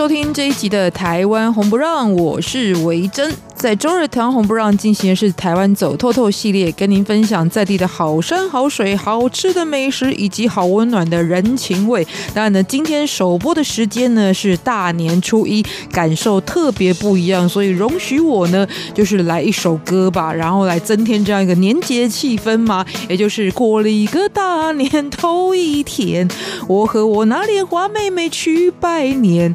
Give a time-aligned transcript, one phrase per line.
[0.00, 3.30] 收听这一集的《台湾红不让》，我是维珍。
[3.54, 12.02] 在周日，台湾红不让进行的是台湾走透透系列，跟您分享在地的好山好水、好吃的美食以及好温暖的人情味。
[12.32, 22.82] 当然呢，今天首播的时间呢是大年初一，感受特别不一样，所以容许我呢就是来一首歌吧，然后来增添这样一个年节气氛嘛。
[23.06, 26.26] 也就是过了一个大年头一天，
[26.66, 29.54] 我和我那莲花妹妹去拜年。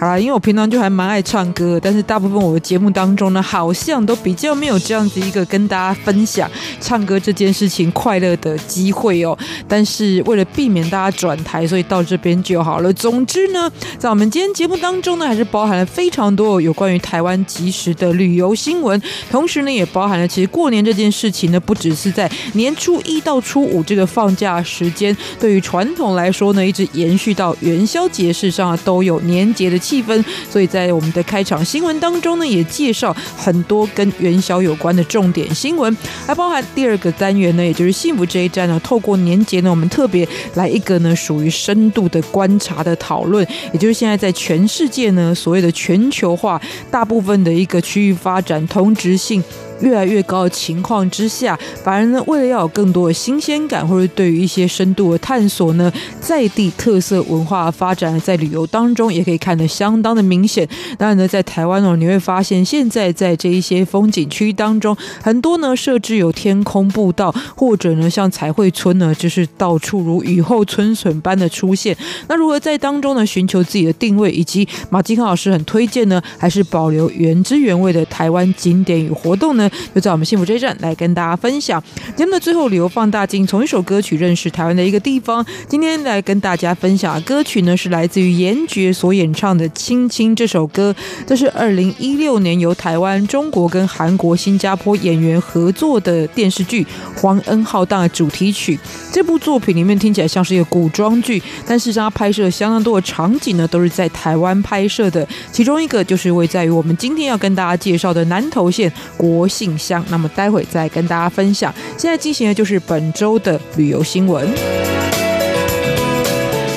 [0.00, 9.38] 好啦，因为我平常就还蛮爱唱歌，但是大部分我的节目当中呢，好像都比较没有这样子一个跟大家分享唱歌这件事情快乐的机会哦。
[9.68, 12.92] 但是为了避免大家转台，所以到这边就好了。
[12.92, 35.94] 总之呢，在我们今天节目当中呢，还是包含了非常多有关于台湾即时的旅游新闻，同时呢，也包含了其实过年这件事情呢，不只是在年初一到初五这个放假时间，对于传统来说呢，一直延续到元宵节，事实上都有年节的气氛，所以在我们的开场新闻当中呢，也介绍很多跟元宵有关的重点新闻，
[36.26, 46.58] 还包含第二个单元呢，也就是幸福这一站呢，透过年节呢，我们特别来一个呢，属于深度的观察的讨论，也就是现在在全世界呢，所谓的全球化，
[46.90, 49.44] 大部分的一个区域发展同质性。
[49.80, 60.68] 越来越高的情况之下，反而呢，为了要有更多的新鲜感，或者对于一些深度的探索呢，在地特色文化的发展，在旅游当中也可以看得相当的明显。
[60.96, 71.96] 当然呢，在台湾哦，你会发现现在在这一些风景区当中，很多呢设置有天空步道，或者呢像彩绘村呢，就是到处如雨后春笋般的出现。
[72.28, 79.63] 那如何在当中呢寻求自己的定位，以及马继康老师很推荐呢，还是保留原汁原味的台湾景点与活动呢？
[79.94, 81.82] 就在我们幸福这一站来跟大家分享
[82.16, 85.44] 节目的最后，旅游放大镜从一首歌曲认识台湾的一个地方。
[85.68, 90.94] 今天来跟大家分享的歌曲呢，是来自于严爵所演唱的《亲亲》这首歌。
[91.26, 96.84] 这是二零一六年由台湾、中国跟韩国、新加坡演员合作的电视剧
[97.20, 98.78] 《皇恩浩荡》的主题曲。
[99.12, 105.26] 这部作品里面听起来像是一个古装剧，但事实上它拍摄相当多的场景呢，都是在台湾拍摄的。
[105.52, 111.72] 其中一个就是位在于我们今天要跟大家介绍的南投县国信箱，那么待会再跟大家分享。
[111.96, 114.52] 现在进行的就是本周的旅游新闻。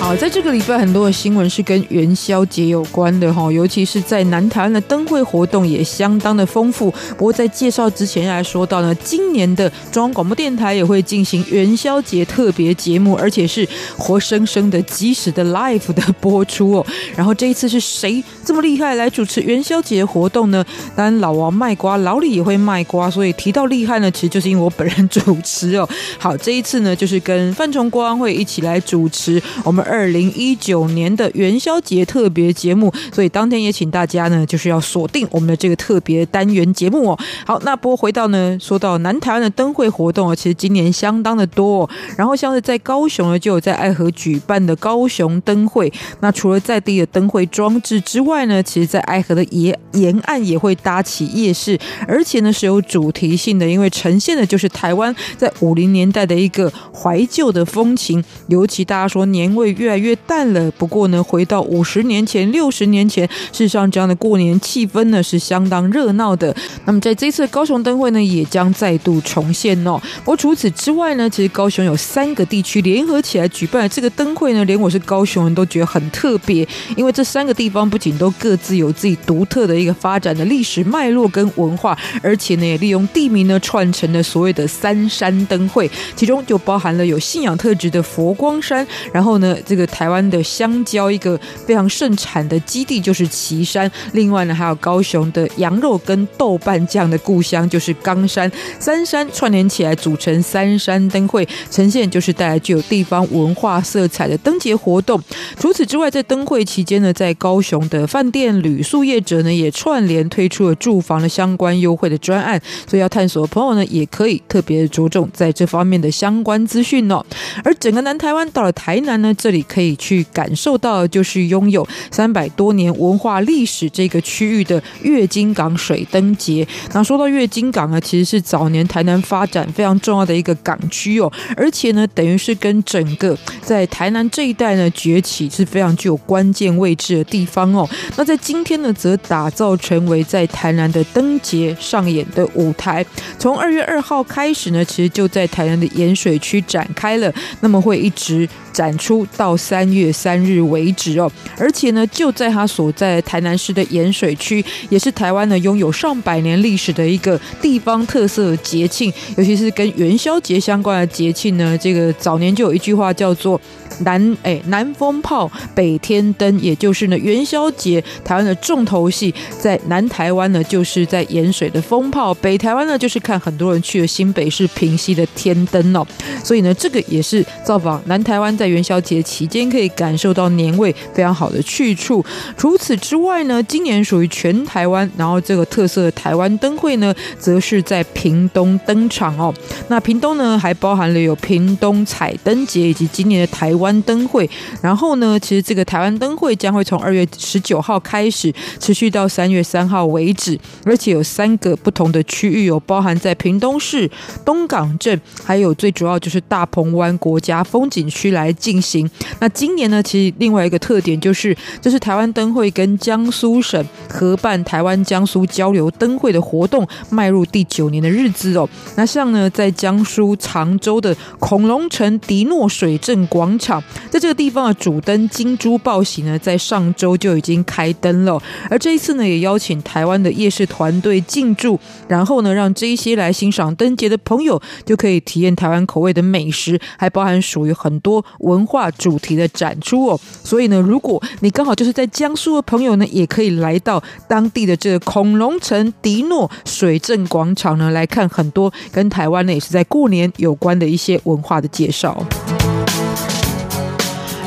[0.08, 6.90] 好，在这个礼拜很多的新闻是跟元宵节有关的哈，尤其是在南台湾的灯会活动也相当的丰富。
[7.18, 13.68] 不过在介绍之前，来说到呢，今年的中央广播电台也会进行元宵节特别节目，而且是
[13.98, 16.86] 活生生的、即时的 live 的播出哦。
[17.14, 20.64] 然后这一次是谁这么厉害来主持元宵节活动呢？
[20.96, 25.86] 当然老王卖瓜，老李也会卖瓜，所以提到厉害呢，其实就是因为我本人主持哦。
[26.18, 29.97] 好，这一次呢，就是跟范崇光会一起来主持我们二。
[29.98, 37.20] 二零一九年的元宵节特别节目，所以当天也请大家呢，就是要锁定我们的这个特别单元节目哦。
[37.48, 41.90] 好，那不过回到呢，说到南台湾的灯会活动啊，其实今年相当的多哦。
[42.16, 45.92] 然后像是在高雄呢，就有在爱河举办的高雄灯会。
[46.20, 51.76] 那除了在地的灯会装置之外呢，其实在爱河的沿沿岸也会搭起夜市，
[52.08, 58.24] 而且呢是有主题性的，因为呈现的就是台湾在五零年代的一个怀旧的风情。
[58.50, 60.70] 尤其大家说年味越越来越淡了。
[60.72, 66.54] 不过呢，回到五十年前、六十年前，事实上这样的过年气氛呢是相当热闹的。
[66.84, 69.98] 那么在这次高雄灯会呢，也将再度重现哦。
[70.18, 76.68] 不过除此之外呢，其实高雄有三个地区联合起来举办这个灯会呢，连我是高雄人都觉得很特别，
[76.98, 89.77] 因为这三个地方不仅都各自有自己独特的一个发展的历史脉络跟文化，而且呢也利用地名呢串成了所谓的三山灯会，其中就包含了有信仰特质的佛光山，然后呢这。
[89.78, 105.22] 一个台湾的香蕉一个非常盛产的基地就是旗山，另外呢还有高雄的羊肉跟豆瓣酱的故乡就是冈山，三山串联起来组成三山灯会，呈现就是带来具有地方文化色彩的灯节活动。
[105.60, 117.24] 除此之外，在灯会期间呢，在高雄的饭店旅宿业者呢也串联推出了住房的相关优惠的专案，所以要探索的朋友呢也可以特别着重在这方面的相关资讯哦。
[117.64, 119.67] 而整个南台湾到了台南呢，这里。
[119.68, 126.68] 可以去感受到的就是拥有三百多年文化历史这个区域的月津港水灯节。
[126.94, 137.88] 那说到月津港呢，其实是早年台南发展非常重要的一个港区哦，而且呢，等于是跟整个在台南这一带呢崛起是非常具有关键位置的地方哦。
[138.16, 143.06] 那在今天呢，则打造成为在台南的灯节上演的舞台。
[143.38, 151.30] 从二月二号开始呢，其实就在台南的盐水区展开了，那么会一直展出到三月三日为止哦。
[151.58, 161.78] 而且呢，就在他所在台南市的盐水区，也是台湾呢拥有上百年历史的一个地方特色节庆，尤其是跟元宵节相关的节庆呢。
[161.78, 163.60] 这个早年就有一句话叫做。
[164.02, 176.06] 南哎，南风炮，北天灯，也就是呢元宵节，台湾的重头戏在南台湾呢，就是在盐水的风炮；北台湾呢，就是看很多人去了新北市平溪的天灯哦。
[176.44, 182.24] 所以呢，这个也是造访南台湾在元宵节期间可以感受到年味非常好的去处。
[182.56, 189.52] 除此之外呢，今年属于全台湾，然后这个特色的台湾灯会呢，则是在屏东登场哦。
[189.88, 193.88] 那屏东呢，还包含了有屏东彩灯节以及今年的台湾。
[193.88, 194.50] 湾灯会，
[194.82, 204.12] 然后呢，其实这个台湾灯会将会从二月十九号开始，持续到三月三号为止，而且有三个不同的区域，有包含在屏东市
[204.44, 209.10] 东港镇，还有最主要就是大鹏湾国家风景区来进行。
[209.40, 218.68] 那今年呢，其实另外一个特点就是，这是台湾灯会跟江苏省合办台湾江苏交流灯会的活动迈入第九年的日子哦。
[218.96, 223.84] 那像呢，在江苏常州的恐龙城迪诺水镇广场。
[224.10, 228.42] 在这个地方的主灯金猪报喜呢，在上周就已经开灯了。
[228.70, 240.20] 而这一次呢，也邀请台湾的夜市团队进驻，然后呢，让这一些来欣赏灯节的朋友就可以体验台湾口味的美食，还包含属于很多文化主题的展出哦。
[240.44, 252.26] 所以呢，如果你刚好就是在江苏的朋友呢，也可以来到当地的这个恐龙城迪诺水镇广场呢，来看很多跟台湾呢也是在过年有关的一些文化的介绍。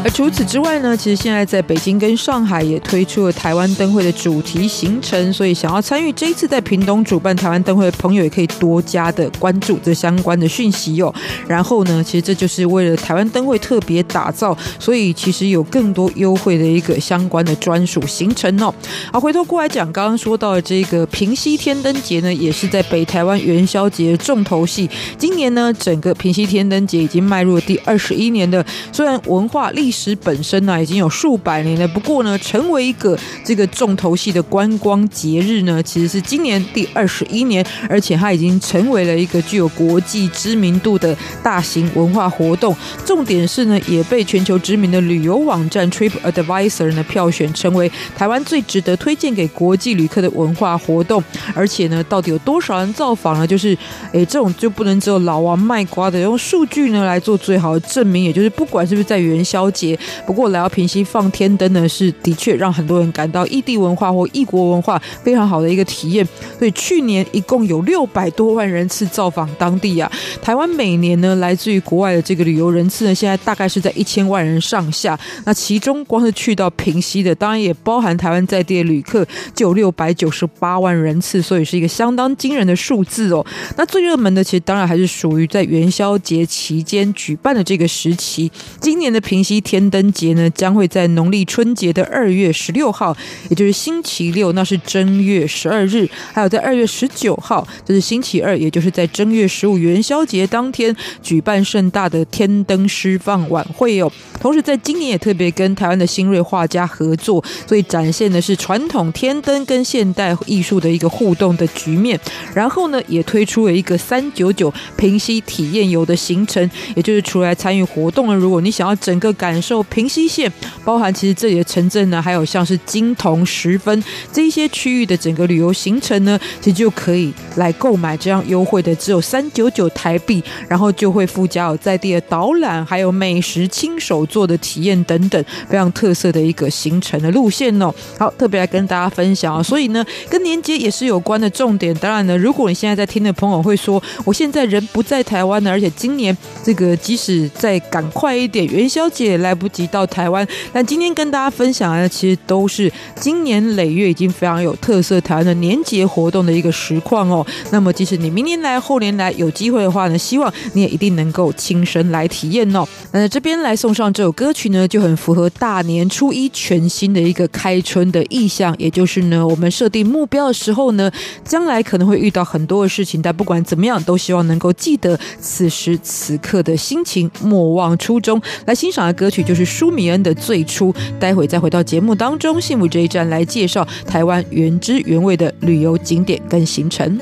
[0.02, 11.14] 而除此之外呢，其实现在在北京跟上海也推出了台湾灯会的主题行程，所以想要参与这一次在屏东主办台湾灯会的朋友，也可以多加的关注这相关的讯息哦。
[11.46, 18.74] 然后呢，其实这就是为了台湾灯会特别打造，所以其实有更多优惠的一个相关的专属行程哦。
[19.12, 24.88] 好，回头过来讲，刚刚说到的这个平西天灯节呢，也是在北台湾元宵节的重头戏。
[25.18, 42.72] 今年呢，整个平西天灯节已经迈入了第二十一年的，虽然文化历历史本身呢、已经有数百年了，不过呢，成为一个这个重头戏的观光节日呢，其实是今年第二十一年，而且它已经成为了一个具有国际知名度的大型文化活动。
[43.04, 51.20] 重点是呢，也被全球知名的旅游网站 Trip Advisor 呢票选成为台湾最值得推荐给国际旅客的文化活动。
[51.52, 53.44] 而且呢，到底有多少人造访呢？
[53.44, 53.76] 就是
[54.12, 58.22] 诶，这种就不能只有老王卖瓜的，用数据呢来做最好的证明。
[58.22, 59.98] 也就是不管是不是在元宵节节。
[60.26, 66.26] 不过来到平溪放天灯呢，是的确让很多人感到异地文化或异国文化非常好的一个体验。
[66.58, 70.10] 所以去年一共有六百多万人次造访当地啊。
[70.42, 75.18] 台湾每年呢，来自于国外的这个旅游人次呢，现在大概是在一千万人上下。
[75.44, 83.44] 那其中光是去到平溪的，当然也包含台湾在地的旅客，就有六百九十八万人次，所以是一个相当惊人的数字哦。
[83.76, 88.50] 那最热门的，其实当然还是属于在元宵节期间举办的这个时期。
[88.80, 89.60] 今年的平溪。
[89.70, 93.16] 天灯节呢，将会在农历春节的二月十六号，
[93.48, 104.10] 也就是星期六，那是正月十二日；还有在二月十九号，就是星期二，也就是在正月十五元宵节当天，举办盛大的天灯释放晚会哦。
[104.40, 112.18] 同时，在今年也特别跟台湾的新锐画家合作，所以展现的是传统天灯跟现代艺术的一个互动的局面。
[112.52, 118.34] 然后呢，也推出了一个三九九平溪体验游的行程，也就是出来参与活动了。
[118.34, 120.50] 如果你想要整个感受平溪县，
[120.84, 124.02] 包含其实这里的城镇呢，还有像是金同十分
[124.32, 137.94] 这一些区域的整个旅游行程呢，其实就可以来购买这样优惠的，只有三九九台币，然后就会附加有在地的导览，还有美食亲手做的体验等等，非常特色的一个行程的路线哦。
[138.18, 141.94] 好，特别来跟大家分享啊，所以呢，跟年节也是有关的重点。
[141.96, 149.49] 当然呢，如果你现在在听的朋友会说，我现在人不在台湾呢，而且今年这个即使再赶快一点，元宵节来。
[149.50, 150.46] 来不及到台湾。
[150.72, 157.44] 但今天跟大家分享的，其实都是今年累月已经非常有特色台湾的年节活动的一个实况哦。
[157.72, 162.86] 那么，即使你明年来、后年来有机会的话呢，希望你也一定能够亲身来体验哦。
[163.12, 171.10] 那这边来送上这首歌曲呢，就很符合大年初一全新的一个开春的意象，也就是呢，我们设定目标的时候呢，
[171.44, 178.40] 将来可能会遇到很多的事情，但不管怎么样，都希望能够记得此时此刻的心情，莫忘初衷。
[178.66, 187.18] 来欣赏的歌曲就是舒米恩的《最初》，待会再回到节目当中，幸福这一站来介绍台湾原汁原味的旅游景点跟行程。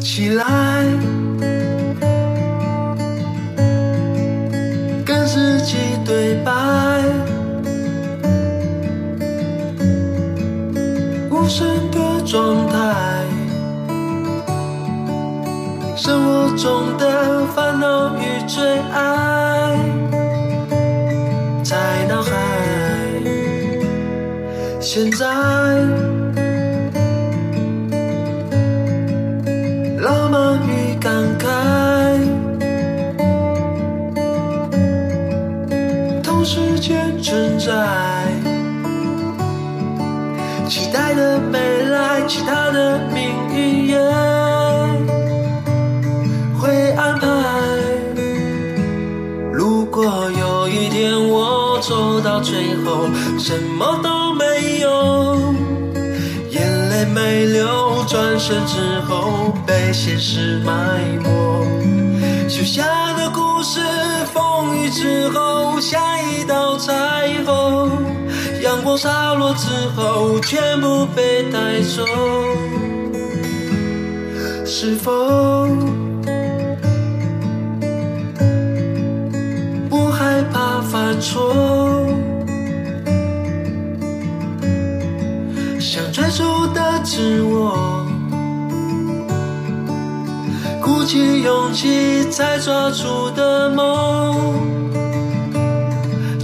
[0.00, 0.84] 起来，
[5.04, 6.81] 跟自己对白
[11.54, 13.26] 神的状态
[15.94, 19.76] 生活中的烦恼与最爱
[21.62, 22.32] 在脑海
[24.80, 25.26] 现在
[30.00, 31.44] 浪漫与感慨
[36.22, 38.61] 同时间存在。
[40.68, 43.98] 期待的未来，其他的命运也
[46.58, 47.26] 会安排。
[49.52, 53.06] 如果有一天我走到最后，
[53.38, 55.54] 什么都没有，
[56.50, 62.82] 眼泪没流，转身之后被现实埋没，写下
[63.18, 63.80] 的故事，
[64.32, 66.92] 风雨之后下一道彩
[67.44, 68.11] 虹。
[68.62, 69.66] 阳光洒落之
[69.96, 72.04] 后全部被带走。
[74.64, 75.66] 是否
[79.90, 81.52] 不害怕犯错？
[86.12, 88.04] 追逐的自我，
[90.82, 94.54] 鼓起勇气才抓住的梦，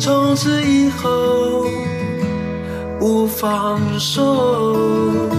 [0.01, 1.67] 从此以后
[2.99, 5.38] 不放手。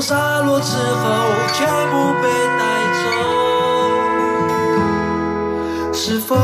[0.00, 1.04] 洒落之后，
[1.52, 2.28] 全部被
[2.58, 2.62] 带
[2.96, 3.00] 走。
[5.92, 6.34] 是否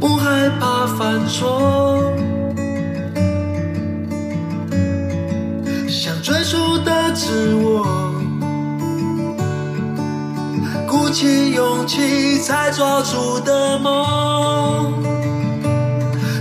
[0.00, 2.02] 不害怕犯错？
[5.86, 7.86] 想最初的自我，
[10.88, 14.94] 鼓起勇气才抓住的梦。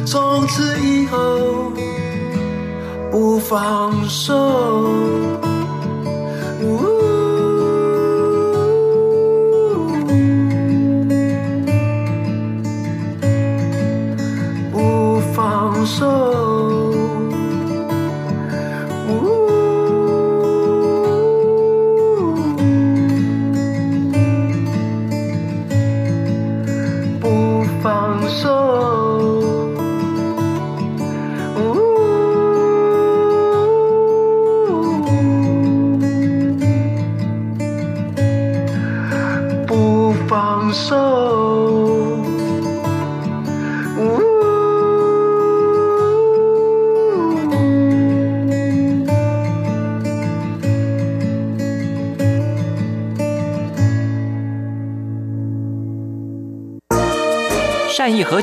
[0.05, 1.72] 从此以后。
[3.43, 5.22] 放手。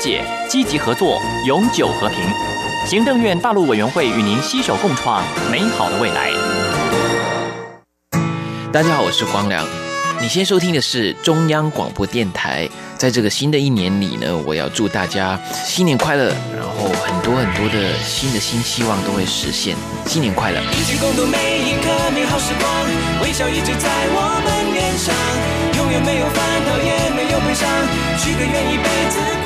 [0.00, 2.19] 解，积极合作，永久和平。
[2.87, 6.30] 行政院大陆委员会与您携手共创美好的未来。
[8.73, 9.66] 大家好，我是光良。
[10.19, 12.66] 你先收听的是中央广播电台。
[12.97, 19.76] 在这个新的一年里呢，我要祝大家新年快乐，然后很多很多的新的新希望都会实现。
[20.07, 20.61] 新年快乐！
[20.73, 22.71] 一起共度每一刻美好时光，
[23.23, 25.14] 微笑一直在我们脸上，
[25.76, 27.69] 永远没有烦恼，也没有悲伤，
[28.16, 29.40] 许个愿一辈子。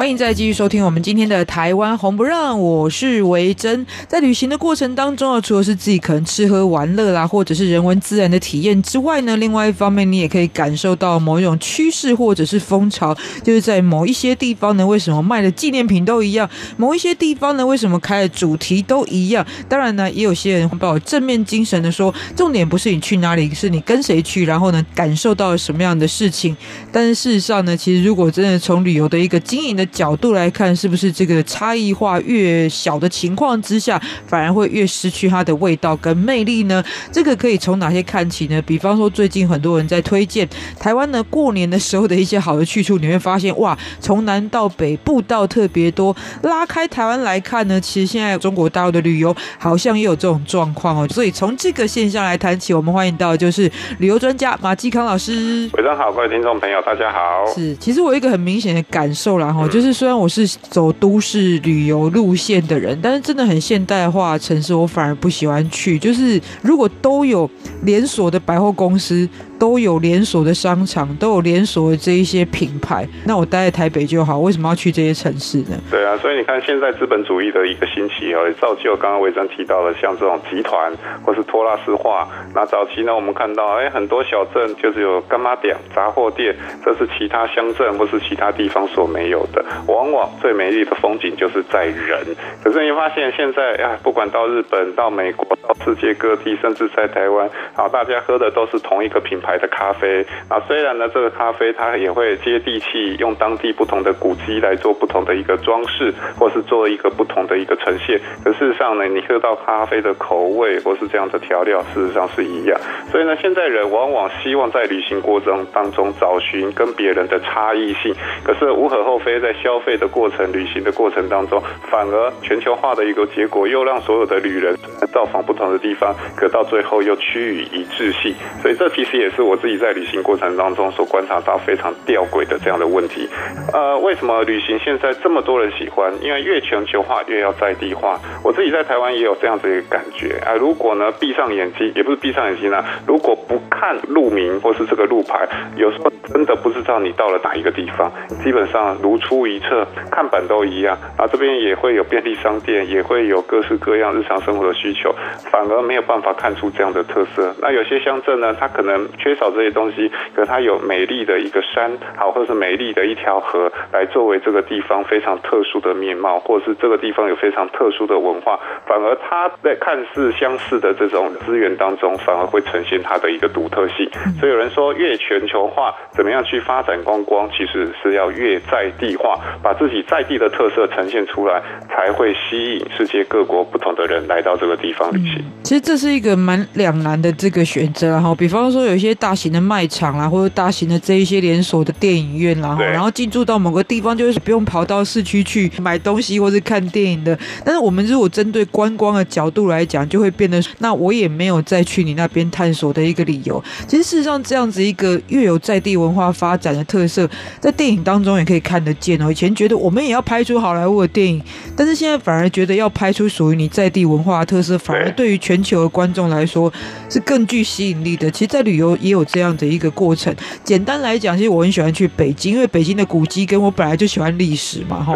[0.00, 3.86] 欢迎再继续收听我们今天的台湾红不让，我是维珍。
[4.08, 13.14] 在旅行的过程当中啊，除了是自己可能吃喝玩乐啦，或者是人文自然的体验之外呢，另外一方面你也可以感受到某一种趋势或者是风潮，
[13.44, 16.48] 就是在某一些地方呢，为什么卖的纪念品都一样？
[16.78, 19.46] 某一些地方呢，为什么开的主题都一样？
[19.68, 26.56] 当然呢，也有些人会抱正面精神的说，重点不是你去哪里，是你跟谁去，然后呢，感受到什么样的事情。
[26.90, 36.82] 但是事实上呢，其实如果真的从旅游的一个经营的角度来看，是不是这个差异化越小的情况之下，反而会越失去它的味道跟魅力呢？
[37.12, 38.60] 这个可以从哪些看起呢？
[38.62, 46.14] 比方说，最近很多人在推荐台湾呢，过年的时候的一些好的去处，你会发现哇，从南到北步道特别多。
[46.42, 51.08] 拉开台湾来看呢，其实现在中国大陆的旅游好像也有这种状况哦。
[51.08, 55.68] 所以从这个现象来谈起，我们欢迎到的就是旅游专家马继康老师。
[55.74, 57.46] 晚上好，各位听众朋友，大家好。
[57.54, 65.98] 是，其实我有一个很明显的感受啦，哈，就是就是虽然我是走都市旅游路线的人，但是真的很现代化城市，我反而不喜欢去。
[65.98, 67.50] 就是如果都有
[67.84, 69.26] 连锁的百货公司。
[69.60, 75.78] 都有连锁的商场，都有连锁的这一些品牌，那我待在台北就好，为什么要去这些城市呢？
[75.90, 80.90] 对啊，所以你看，现在资本主义的一个兴起哦，也造就刚刚维珍提到的，像这种集团
[81.22, 82.26] 或是托拉斯化。
[82.54, 89.62] 那早期呢，我们看到哎，很多小镇就是有干妈店、杂货店，这是其他乡镇或是其他地方所没有的。
[89.86, 92.24] 往往最美丽的风景就是在人。
[92.64, 99.49] 可是你发现现在啊，不管到日本、到美国、到世界各地，甚至在台湾，啊，大家喝的都是同一个品牌。
[99.58, 108.20] 的咖啡啊，虽然呢，这个咖啡它也会接地气，用当地不同的古迹来做不同的一个装饰，或是做一个不同的一个呈现。
[108.44, 112.80] 可事实上呢，你喝到咖啡的口味或是这样的调料，事实上是一样。
[113.10, 118.14] 所以呢，现在人往往希望在旅行过程当中找寻跟别人的差异性。
[118.44, 124.76] 可是无可厚非，在消费的过程、旅行的过程当中，反而全球化的一个结果，又让所有的旅人
[125.12, 128.32] 造访不同的地方，可到最后又趋于一致性。
[128.62, 129.39] 所以这其实也是。
[129.40, 133.26] 是我自己在旅行过程当中所观察到非常吊诡的这样的问题。
[133.72, 136.12] 呃，为什么旅行现在这么多人喜欢？
[136.20, 138.20] 因为越全球化越要在地化。
[138.44, 140.52] 我自己在台湾也有这样子一个感觉啊。
[140.52, 148.12] 如果呢闭上眼睛，也不是闭上眼睛啊，如果不看路名或是这个路牌，有时候真的不知道你到了哪一个地方。
[148.44, 150.94] 基本上如出一辙，看板都一样。
[151.16, 155.14] 啊，这边也会有便利商店，也会有各式各样日常生活的需求，
[155.50, 157.54] 反而没有办法看出这样的特色。
[157.62, 174.08] 那有些乡镇呢，它可能缺少这些东西，可它有美丽的一个山，好，或是美丽的一条河，来作为这个地方非常特殊的面貌，或者是这个地方有非常特殊的文化，反而它在看似相似的这种资源当中，反而会呈现它的一个独特性。
[174.38, 185.44] 所以有人说，越全球化，怎么样去发展观光，其实是要越在地化，把自己在地的特色呈现出来，才会吸引世界各国不同的人来到这个地方旅行。
[185.62, 189.60] 其实这是一个蛮两难的这个选择，然后比方说有一些大型的。
[189.70, 197.38] 卖场啦，或者大型的这一些连锁的电影院啦，然后进驻到某个地方，就是不用跑到市区去买东西或是看电影的。
[197.64, 203.62] 但是我们如果针对观光的角度来讲，就会变得，那我也没有再去你那边探索的一个理由。
[203.86, 207.28] 其实事实上，这样子一个越有在地文化发展的特色，
[207.60, 209.30] 在电影当中也可以看得见哦。
[209.30, 211.40] 以前觉得我们也要拍出好莱坞的电影，
[211.80, 216.70] 但是现在反而觉得要拍出属于你在地文化的特色，反而对于全球的观众来说
[217.08, 218.30] 是更具吸引力的。
[218.30, 219.50] 其实，在旅游也有这样。
[219.60, 225.14] 的一个过程，简单来讲，其实我很喜欢去北京，因为北京的古迹跟我本来就喜欢历史嘛，哈。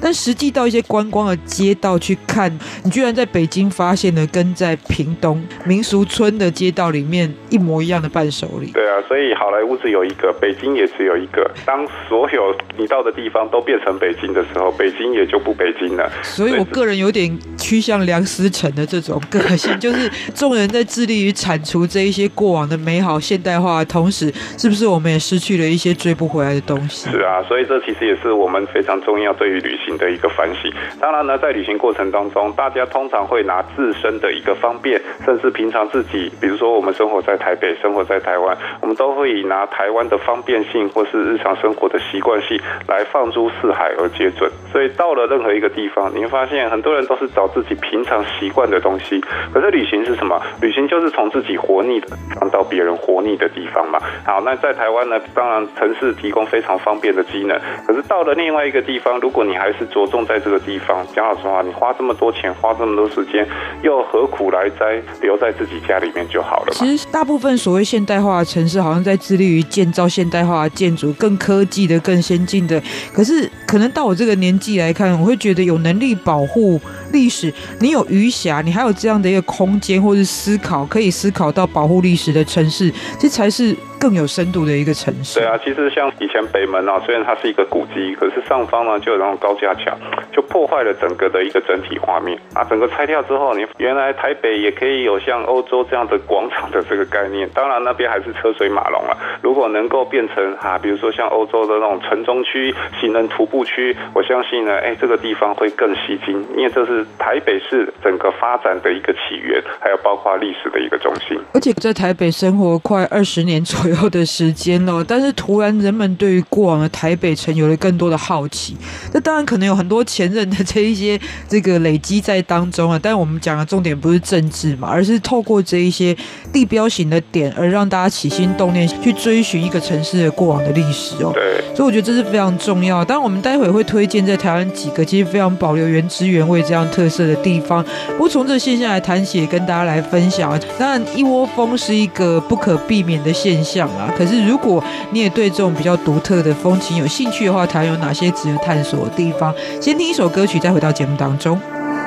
[0.00, 2.50] 但实际到一些观光的街道去看，
[2.84, 8.70] 你居然在北京发现了跟在屏东民俗村的街道里面一模一样的伴手礼。
[8.72, 11.50] 对啊，所以好莱坞只有一个，北京也只有一个。
[11.66, 16.01] 当所有你到的地方都变成北京的时候，北京也就不北京了。
[16.22, 27.08] 所以我个人有点趋趋向梁思成的这种个性，就是众人在致力于铲除这一些过往的美好现代化的同时，是不是我们也失去了一些追不回来的东西？
[27.08, 30.70] 是啊，所以这其实也是我们非常重要对于旅行的一个反省。
[31.00, 44.50] 当然呢，在旅行过程当中，大家通常会拿自身的一个方便，甚至平常自己，比如说我们生活在台北，生活在台湾，我们都会以拿台湾的方便性或是日常生活的习惯性来放诸四海而皆准。
[44.70, 49.20] 所以到了任何一个地地方，你会发现很多人都是找自己平常习惯的东西。
[49.52, 50.40] 可是旅行是什么？
[50.60, 53.98] 旅行就是从自己活腻的地方到别人活腻的地方嘛。
[54.24, 57.58] 好，那在台湾呢，当然城市提供非常方便的机能。
[57.84, 63.44] 可是到了另外一个地方，如果你还是着重在这个地方，讲老实话，你花这么多钱，花这么多时间，
[63.82, 65.02] 又何苦来哉？
[65.20, 66.72] 留在自己家里面就好了。
[66.72, 72.80] 其实大部分所谓现代化的城市，好像在致力于建造现代化的建筑，更科技的、更先进的。
[73.12, 76.80] 可是可能到我这个年纪来看，我会觉得有有能力保护
[77.12, 83.76] 历史，你有余暇，你还有这样的一个空间，或是思考，可以思考到保护历史的城市，这才是。
[84.02, 85.38] 更有深度的一个城市。
[85.38, 89.96] 对啊，其实像以前北门啊，虽然它是一个古迹，可是上方呢就有那种高架桥，
[90.32, 92.64] 就破坏了整个的一个整体画面啊。
[92.64, 97.48] 整个拆掉之后，你原来台北也可以有像欧洲这样的广场的这个概念。
[97.54, 99.16] 当然那边还是车水马龙了。
[99.40, 111.38] 如果能够变成啊，比如说像欧洲的那种城中区、行人徒步区，我相信呢，哎，这个地方会更吸睛，因为这是台北市整个发展的一个起源，还有包括历史的一个中心。
[111.54, 113.91] 而且在台北生活快二十年左右。
[114.00, 118.76] 有的时间哦，但是突然人们对于过往的台北城有了更多的好奇。
[119.12, 122.98] 那当然可能有很多前任的这一些这个累积在当中啊。
[123.02, 126.16] 但是我们讲的重点不是政治嘛，而是透过这一些
[126.52, 131.32] 地标型的点，而让大家起心动念去追寻一个城市的过往的历史哦。
[131.34, 133.04] 对，所以我觉得这是非常重要。
[133.04, 137.84] 当然，我们待会会推荐在台湾几个其实非常保留原汁原味这样特色的地方。
[138.12, 140.58] 不过从这个现象来谈起，也跟大家来分享。
[140.78, 143.81] 当然，一窝蜂是一个不可避免的现象。
[144.16, 149.54] 可是如果你也对这种比较独特的风情有兴趣的话，台湾有哪些值得探索的地方？
[149.80, 151.60] 先听一首歌曲，再回到节目当中。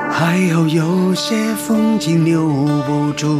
[0.10, 3.40] 还好有些风景留不住，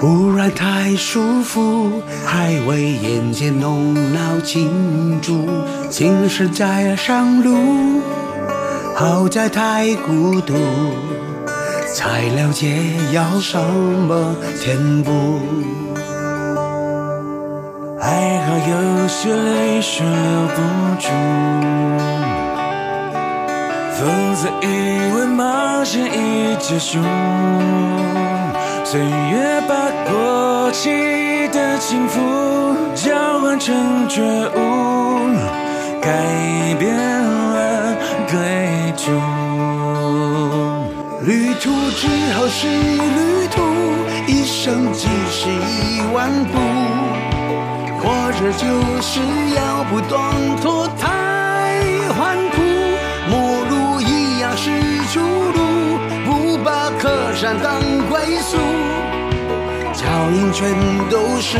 [0.00, 5.46] 不然太舒服，还为眼前弄脑清楚，
[5.88, 8.02] 青石在上路，
[8.94, 10.54] 好在太孤独。
[11.94, 12.76] 才了解
[13.12, 15.40] 要什么填补，
[18.00, 20.60] 还好有些泪水留不
[20.98, 21.08] 住，
[23.92, 24.64] 否则以
[25.14, 26.98] 为冒险已结束。
[28.84, 29.74] 岁月把
[30.10, 32.20] 过期的幸福
[32.94, 34.22] 交换成觉
[34.54, 34.58] 悟，
[36.00, 37.94] 改变了
[38.30, 39.45] 归途。
[41.26, 43.60] 旅途之后是旅途，
[44.28, 46.56] 一生即是一万步，
[47.98, 48.62] 活着就
[49.02, 49.18] 是
[49.56, 51.82] 要不断脱胎
[52.16, 52.62] 换骨，
[53.28, 54.70] 陌路一样是
[55.12, 57.10] 出路，不把客
[57.42, 58.56] 栈当归宿，
[59.94, 60.72] 脚印全
[61.10, 61.58] 都是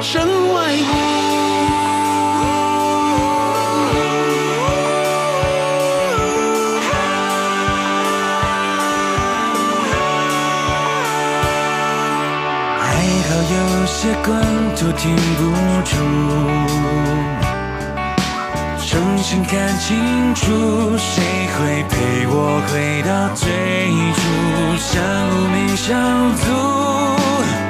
[0.00, 1.41] 身外物。
[14.02, 14.34] 些关
[14.74, 15.42] 头停不
[15.84, 15.94] 住，
[18.84, 20.42] 重新看清楚，
[20.98, 21.22] 谁
[21.54, 23.46] 会陪我回到最
[24.18, 24.20] 初？
[24.76, 24.90] 像
[25.30, 25.94] 无名小
[26.42, 26.44] 卒，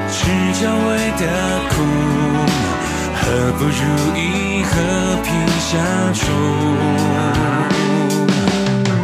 [0.09, 0.21] 吃
[0.59, 0.89] 焦味
[1.21, 1.23] 的
[1.69, 1.75] 苦，
[3.21, 3.21] 何
[3.59, 3.77] 不如
[4.17, 4.73] 意和
[5.23, 5.29] 平
[5.61, 5.71] 相
[6.15, 6.25] 处？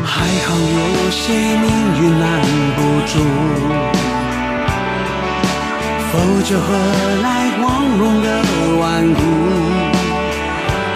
[0.02, 1.68] 还好有些命
[2.00, 2.24] 运拦
[2.74, 3.12] 不住。
[6.10, 6.66] 否则何
[7.22, 7.26] 来
[7.60, 7.64] 光
[7.98, 8.26] 荣的
[8.80, 8.82] 顽
[9.14, 9.20] 固？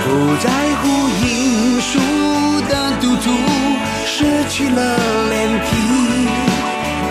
[0.04, 0.48] 不在
[0.80, 0.82] 乎
[1.24, 1.26] 赢
[1.80, 1.90] 输
[2.68, 3.24] 的赌徒，
[4.06, 4.80] 失去了
[5.30, 5.66] 脸皮，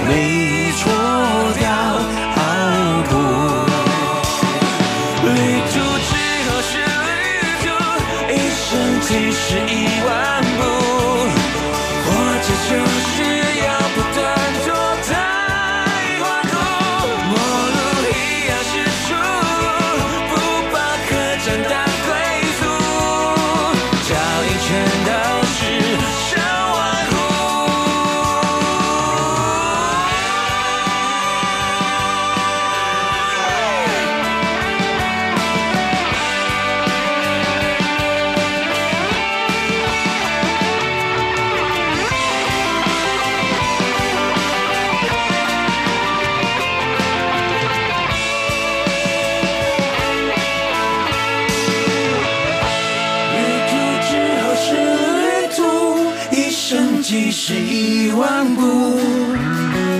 [0.07, 0.09] 没
[0.77, 0.81] 错
[1.59, 1.63] 掉
[2.35, 2.39] 傲
[3.09, 3.11] 骨。
[5.23, 5.29] 旅
[5.71, 5.73] 途
[6.07, 6.11] 之
[6.47, 6.71] 后是
[7.05, 7.09] 旅
[7.61, 7.65] 途，
[8.33, 8.61] 一生
[9.01, 9.69] 即是一
[10.05, 10.09] 万
[58.13, 58.62] 万步，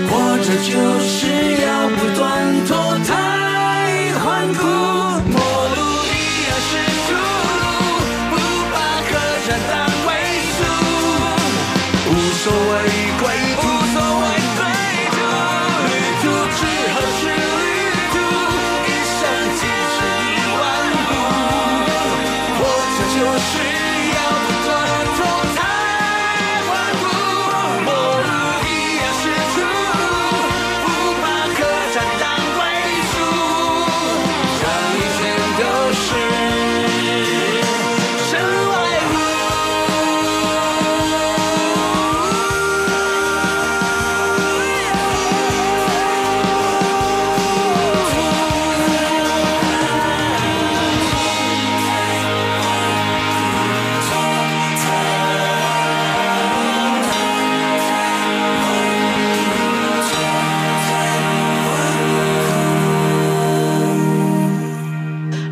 [0.08, 1.26] 活着就是
[1.64, 1.81] 要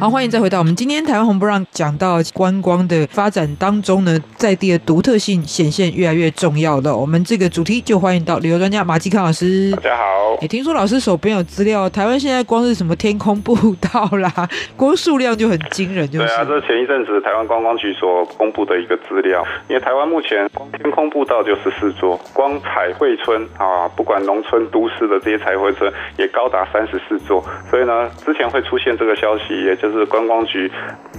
[0.01, 6.97] 好，欢迎再回到我们今天台湾红不让讲到观光的发展当中呢，在地的独特性显现越来越重要了。
[6.97, 9.71] 我们这个主题就欢迎到旅游专家马继康老师。
[9.73, 13.55] 大家好，哎，听说老师手边有资料，台湾现在光是什么天空步
[13.93, 16.27] 道啦，光数量就很惊人，就是。
[16.27, 19.47] 对啊，这是前一阵子台湾观光局所公布的一个资料。
[19.69, 27.45] 因为台湾目前光天空步道就十四座，光彩绘村啊，不管农村、都市的这些彩绘村也高达三十四座。
[27.71, 29.90] 所以呢，之前会出现这个消息，也就是。
[29.93, 30.71] 是观光局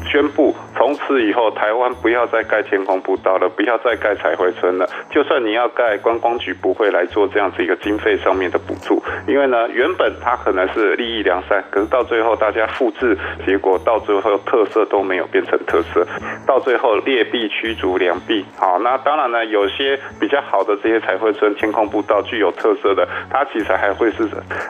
[0.05, 4.87] 宣布，从此以后台湾不要再盖天空步道了，不要再盖彩绘村了。
[5.09, 16.05] 就算你要盖，观光局不会来做这样子一个经费上面的补助，因为呢，原本它可能是利益良善，可是到最后大家复制，结果到最后特色都没有变成特色，
[16.47, 18.43] 到最后劣币驱逐良币。
[18.57, 24.23] 好，那当然呢，有些比较好的这些彩绘村、天空步道具有特色的，它其实还会是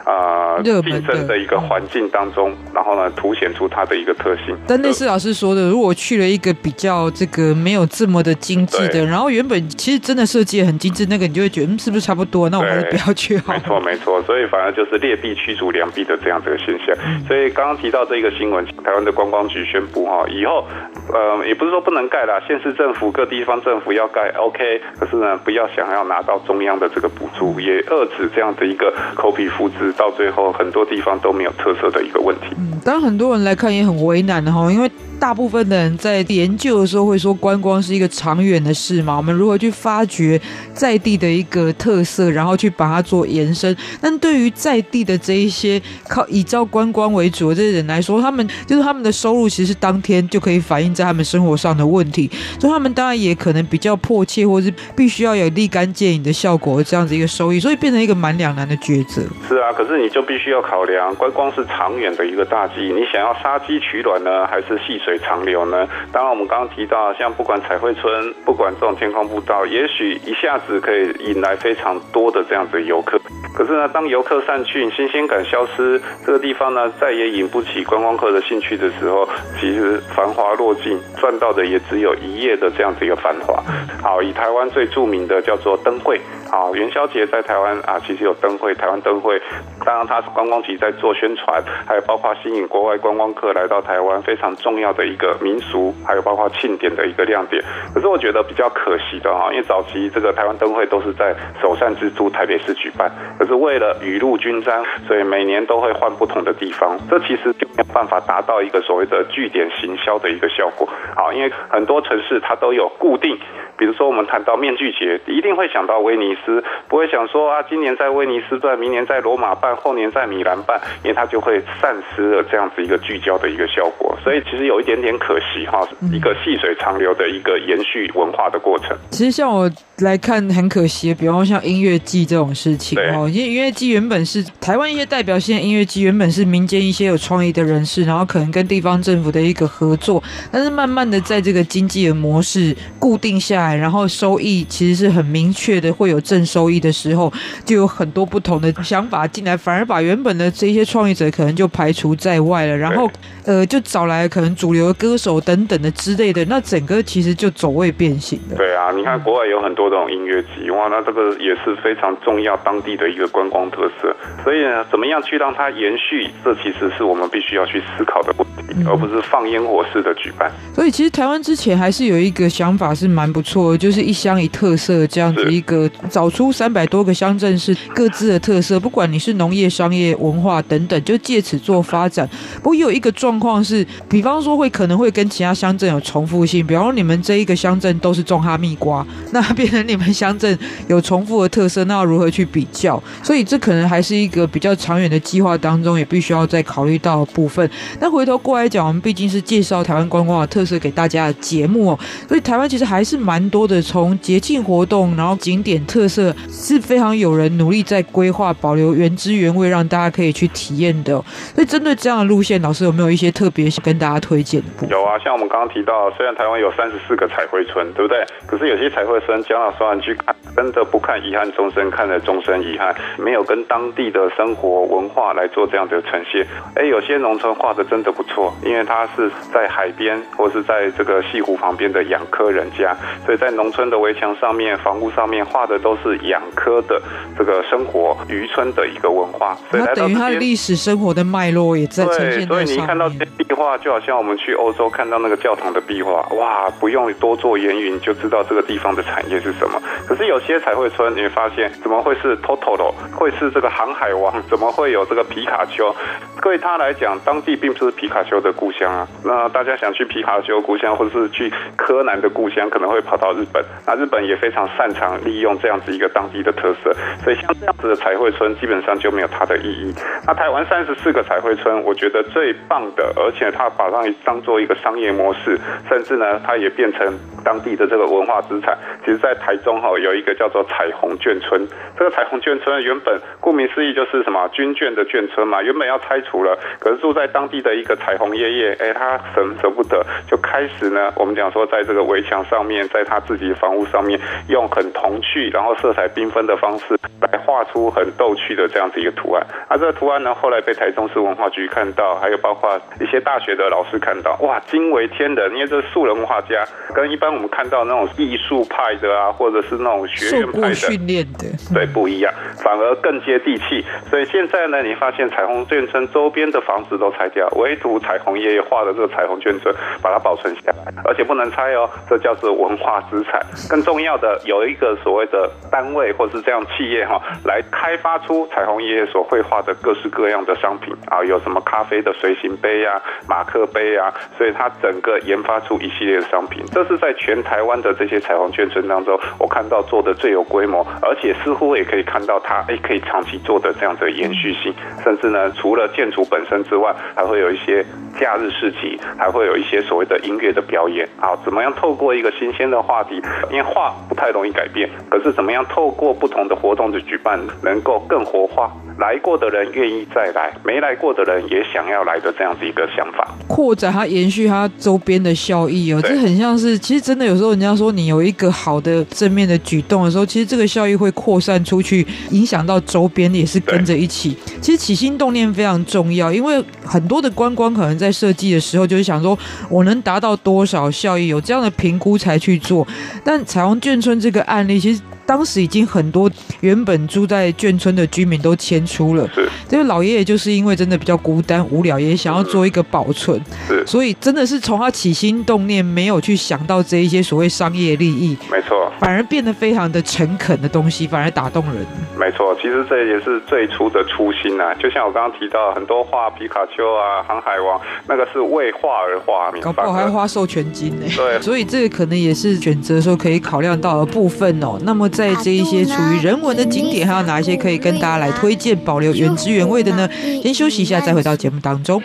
[0.04, 3.96] 啊竞争的一个环境当中，然后呢，凸显出它的。
[4.02, 12.48] 一个特性，但类似老师说的，如果去了一个比较这个没有这么的精致的，然后原本其实真的设计也很精致，那个你就会觉得嗯，是不是差不多？
[12.48, 13.52] 那我还是不要去好。
[13.52, 16.96] 没错没错，所以反而就是劣币驱逐良币的这样子的现象。
[17.04, 20.66] 嗯、所以刚刚提到这个新闻，台湾的观光局宣布哈，以后
[21.12, 32.46] 呃也不是说不能盖啦，县市政府各地方政府要盖 OK，可是呢不要想要拿到中央的这个补助，也遏制这样的一个 copy 复制，到最后很多地方都没有特色的一个问题。
[32.56, 34.90] 嗯，当然很多人来看也很为难的哈，因为。
[35.22, 39.16] 大部分的人在研究的时候会说，观光是一个长远的事嘛。
[39.16, 40.40] 我们如何去发掘
[40.74, 43.74] 在地的一个特色，然后去把它做延伸？
[44.00, 59.22] 但对于在地的这一些靠以招观光为主的这些人来说，他们就是他们的收入其实当天就可以反映在他们生活上的问题，所以他们当然也可能比较迫切，或是必须要有立竿见影的效果这样子一个收益，所以变成一个蛮两难的抉择。
[59.46, 65.11] 是啊，可是你就必须要考量观光是长远的一个大计，你想要杀鸡取卵呢，还是细水？
[65.18, 65.86] 长流呢？
[66.12, 73.20] 当然，我们刚刚提到，像不管彩绘村，不管这种天空步道，也许一下子可以引来非常多的这样子的游客。
[73.54, 79.28] 可是呢，当游客散去，新鲜感消失，这个地方呢，再也引不起观光客的兴趣的时候，
[79.60, 83.62] 其实繁华落尽，赚到的也只有一夜的这样子一个繁华。
[84.02, 86.20] 好，以台湾最著名的叫做灯会。
[86.50, 89.40] 好，元宵节在台湾啊，其实有灯会，台湾灯会。
[89.84, 97.62] 当然，它是观光局在做宣传，还有包括吸引国外观光客来到台湾非常重要的一个民俗，还有包括庆典的一个亮点。
[97.94, 110.88] 可是我觉得比较可惜的哈，因为早期这个台湾灯会都是在首善之都台北市举办，可是为了雨露均沾，所以每年都会换不同的地方，这其实就没有办法达到一个所谓的据点行销的一个效果。
[111.14, 113.38] 好，因为很多城市它都有固定。
[113.82, 124.16] 比如说，我们谈到面具节，一定会想到威尼斯，不会想说啊，今年在威尼斯办，明年在罗马办，后年在米兰办，因为它就会丧失了这样子一个聚焦的一个效果。
[124.22, 125.80] 所以其实有一点点可惜哈，
[126.12, 128.96] 一个细水长流的一个延续文化的过程。
[129.10, 129.68] 其实像我
[130.02, 143.76] 来看，很可惜，比方像音乐季这种事情哦，因为音乐季原本是台湾一些代表性的音乐季，原本是民间一些有创意的人士，然后可能跟地方政府的一个合作，但是慢慢的在这个经济的模式固定下来。
[143.76, 147.32] 然后收益其实是很明确的，会有正收益的时候，
[147.64, 152.76] 就有很多不同的想法进来，反而把原本的这些创业者可能就排除在外了。
[152.76, 153.10] 然后，
[153.44, 158.56] 呃，就找来可能主流的歌手等等的之类的，那整个其实就走位变形了。
[158.56, 164.16] 对啊，你看国外有很多这种音乐祭，哇，那这个也是非常重要当地的一个观光特色。
[164.42, 170.50] 所以呢，怎么样去让它延续，这其实是我们必须要去思考的问题，而不是放烟火式的举办。
[170.74, 182.26] 所以其实台湾之前还是有一个想法是蛮不错的，就是一乡一特色这样子一个，找出三百多个乡镇是各自的特色，不管你是农业、商业、文化等等，就借此做发展。
[182.62, 193.02] 不过有一个状况是，比方说会可能会跟其他乡镇有重复性，比方说你们这一个乡镇都是种哈密瓜，那变成 你们乡镇有重复的特色，那要如何去比较？
[193.22, 197.68] 所以这可能还是一个比较长远的计划当中，也必须要再考虑到的部分。
[198.00, 211.12] 那回头过来讲，我们毕竟是介绍台湾观光的特色给大家的节目哦，所以台湾其实还是蛮多的，从节庆活动，然后景点特色是非常有人努力在规划，保留原汁原味，让大家可以去体验的。
[211.54, 214.86] 所以针对这样的路线，老师有没有一些特别想跟大家推荐的？
[214.88, 218.24] 有啊，像我们刚刚提到，虽然台湾有三十四个彩绘村，对不对？
[218.46, 226.44] 可是有些彩绘村，将老实话，你去看，真的不看遗憾终身，看了终身遗憾，没有跟当地的生活文化来做这样的呈现。
[226.74, 237.00] 哎，有些农村画的真的不错，因为它是在海边或是在这个西湖旁边的养科人家，所以在农村的围墙上面、房屋上面画的都是养科的
[237.38, 239.56] 这个生活渔村的一个文化。
[239.70, 242.46] 所以来到它的历史生活的脉络也在呈现。
[242.48, 249.80] 对，所以你看到这些壁画，就好像我们去欧洲看到那个教堂的壁画，哇，不用多做言语，你就知道这个地方的产业是什么。
[250.06, 254.42] 可是有些彩绘村，你会发现怎么会是 Totoro，会是这个航海王？
[254.48, 255.94] 怎么会有这个皮卡丘？
[256.42, 259.06] 对他来讲，当地并不是皮卡丘的故乡啊。
[259.24, 263.64] 那大家想去皮卡丘故乡，或者是去柯南的故乡，可能会跑到日本。
[263.86, 269.94] 那日本也非常擅长利用这样子一个当地的特色，所以像这样子的彩绘村，基本上就没有它的意义。
[270.26, 278.76] 那台湾三十四个彩绘村，我觉得最棒的，而且它把它当做一个商业模式，甚至呢，它也变成当地的这个文化资产。
[279.04, 281.66] 其实，在台中哈有一个叫做彩虹眷村，
[281.98, 290.00] 这个彩虹眷村原本顾名思义就是什么军眷的眷村嘛，原本要拆除了，可是住在当地的一个彩虹爷爷，哎，他舍舍不得，
[290.30, 299.44] 就开始呢，我们讲说在这个围墙上面，在他自己房屋上面，用很童趣，然后色彩缤纷的方式来画出很逗趣的这样子一个图案。
[299.68, 313.84] 啊，这个图案呢，后来被台中市文化局看到，还有包括一些大学的老师看到，哇，惊为天人，因为这是素人画家，跟一般我们看到那种艺术派的啊，或者是那种学院派的训练的，对，不一样，反而更接地气。
[314.10, 323.40] 所以现在呢，你发现彩虹眷村周边的房子都拆掉，唯独彩虹爷爷画的这个彩虹眷村把它保存下来，而且不能拆哦，这叫做文化资产。
[323.68, 347.84] 更重要的，有一个所谓的单位或是这样企业哈，来开发出彩虹爷爷所绘画的各式各样的商品啊，有什么咖啡的随行杯啊、马克杯啊，所以它整个研发出一系列的商品，这是在全台湾的这些彩虹眷村当中，我看到做的最有规模，而且似乎也可以看到它哎可以长期做的这样的延续性，甚至呢，除了建筑本身之外，还会有一些
[348.18, 374.36] 假日市集，还会有一些所谓的音乐的表演啊，怎么样透过一个新鲜的话题，因为画不太容易改变，可是怎么样透过不同的活动的举办，能够更活化，来过的人愿意再来，没来过的人也想要来的这样子一个想法，扩展它，延续它周边的效益哦，这很像是，其实真的有时候人家说你有一个好的正面的举动的时候，其实这个效益会扩散出去，影响到周边也是跟着一起。
[374.60, 382.86] 其实起心动念非常重要，因为很多的观光可能在设计的时候就是想说我能达到多少效益，有这样的评估才去做。
[383.24, 385.00] 但彩虹眷村这个案例，其实。
[385.32, 401.86] 当时已经很多原本住在眷村的居民都迁出了，是这个老爷爷就是因为真的比较孤单无聊，也想要做一个保存，是所以真的是从他起心动念没有去想到这一些所谓商业利益，没错，反而变得非常的诚恳的东西，反而打动人。
[402.18, 404.74] 没错，其实这也是最初的初心啊。
[404.74, 411.06] 就像我刚刚提到，很多画皮卡丘啊、航海王，那个是为画而画，搞不好还要花授权金呢。
[411.16, 414.78] 对，所以这个可能也是选择的时候可以考量到的部分哦。
[414.82, 420.08] 那么在这一些处于人文的景点，还有哪一些可以跟大家来推荐，保留原汁原味的呢？
[420.42, 422.02] 先休息一下，再回到节目当中。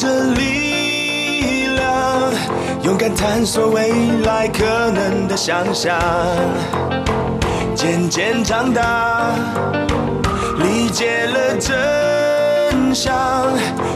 [0.00, 2.32] 这力量，
[2.84, 3.90] 勇敢探索未
[4.24, 5.98] 来可能的想象，
[7.74, 9.32] 渐渐长大，
[10.58, 13.12] 理解了真相，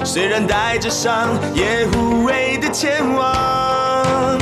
[0.04, 4.40] 虽然带着伤，也无畏的前往。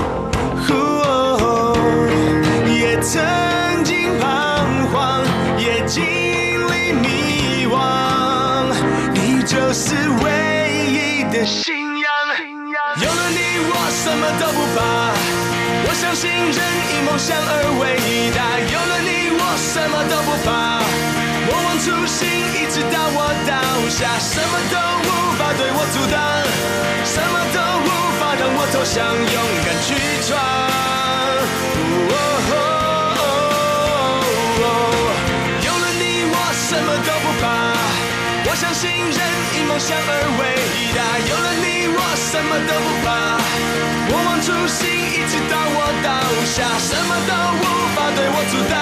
[0.70, 1.76] 哦
[2.66, 3.22] 也曾
[3.84, 5.22] 经彷徨，
[5.58, 8.64] 也经历迷惘，
[9.12, 9.94] 你就是
[10.24, 10.30] 唯
[11.30, 12.10] 的信仰。
[13.00, 13.38] 有了你，
[13.70, 14.78] 我什么都不怕。
[15.86, 16.58] 我相信人
[16.90, 17.82] 因梦想而伟
[18.34, 18.38] 大。
[18.58, 20.82] 有了你，我什么都不怕。
[21.46, 23.54] 莫忘初心，一直到我倒
[23.88, 24.76] 下，什么都
[25.06, 25.08] 无
[25.38, 26.18] 法对我阻挡，
[27.06, 29.88] 什么都无法让我投降，勇敢去
[30.26, 30.28] 闯。
[35.62, 37.89] 有了你，我什么都不怕。
[38.80, 39.20] 信人
[39.56, 40.10] 因梦想而
[40.40, 40.42] 伟
[40.96, 40.98] 大。
[41.28, 43.36] 有了你，我什么都不怕。
[44.08, 46.08] 不忘初心，一直到我倒
[46.48, 47.62] 下，什么都无
[47.94, 48.74] 法对我阻挡，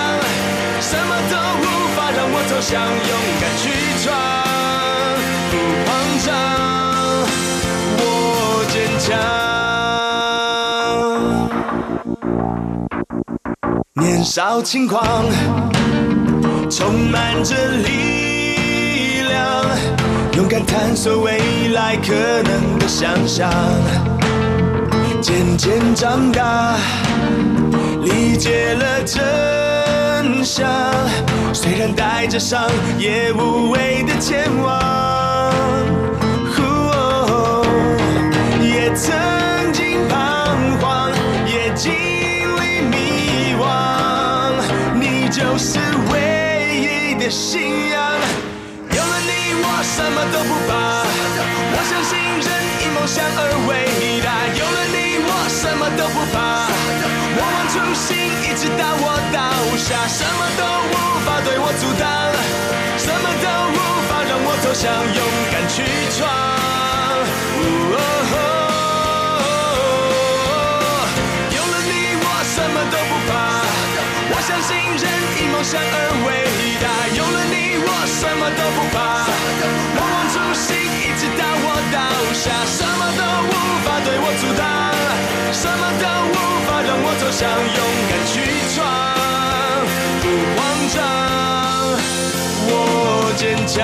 [0.80, 1.98] 什么都无法。
[2.14, 3.62] 让我走向勇敢去
[4.04, 4.06] 闯，
[5.50, 5.52] 不
[5.84, 5.90] 慌
[6.24, 6.26] 张，
[7.98, 8.02] 我
[8.70, 9.06] 坚强。
[13.94, 15.26] 年少轻狂，
[16.70, 18.17] 充满着力量，
[20.36, 22.12] 勇敢探索未来可
[22.42, 23.50] 能的想象。
[25.20, 26.76] 渐渐长大，
[28.02, 30.68] 理解了真相。
[31.52, 34.78] 虽然带着伤，也无畏的前往。
[38.60, 39.16] 也曾
[39.72, 41.10] 经彷徨，
[41.46, 43.64] 也经历迷惘。
[44.94, 45.78] 你就是
[46.12, 48.17] 唯一的信仰。
[49.88, 50.70] 什么都不怕。
[51.72, 52.12] 我相信
[52.44, 52.48] 人
[52.84, 54.28] 因梦想而伟大。
[54.52, 56.36] 有了你，我什么都不怕。
[57.36, 58.14] 我忘初心，
[58.44, 59.40] 一直到我倒
[59.80, 60.62] 下，什么都
[60.92, 61.40] 无法。
[61.40, 62.04] 对我阻挡，
[62.98, 63.78] 什么都无
[64.08, 65.18] 法让我投降，勇
[65.50, 65.76] 敢去
[66.18, 66.28] 闯。
[75.58, 75.92] 梦想而
[76.22, 76.86] 伟大。
[77.18, 79.26] 有了你，我什么都不怕。
[79.96, 81.98] 莫忘初心，一直到我倒
[82.32, 83.52] 下，什么都无
[83.82, 84.62] 法对我阻挡，
[85.52, 88.38] 什么都无法让我走向，勇敢去
[88.72, 88.78] 闯。
[90.22, 90.62] 不慌
[90.94, 90.96] 张，
[92.70, 93.82] 我坚强。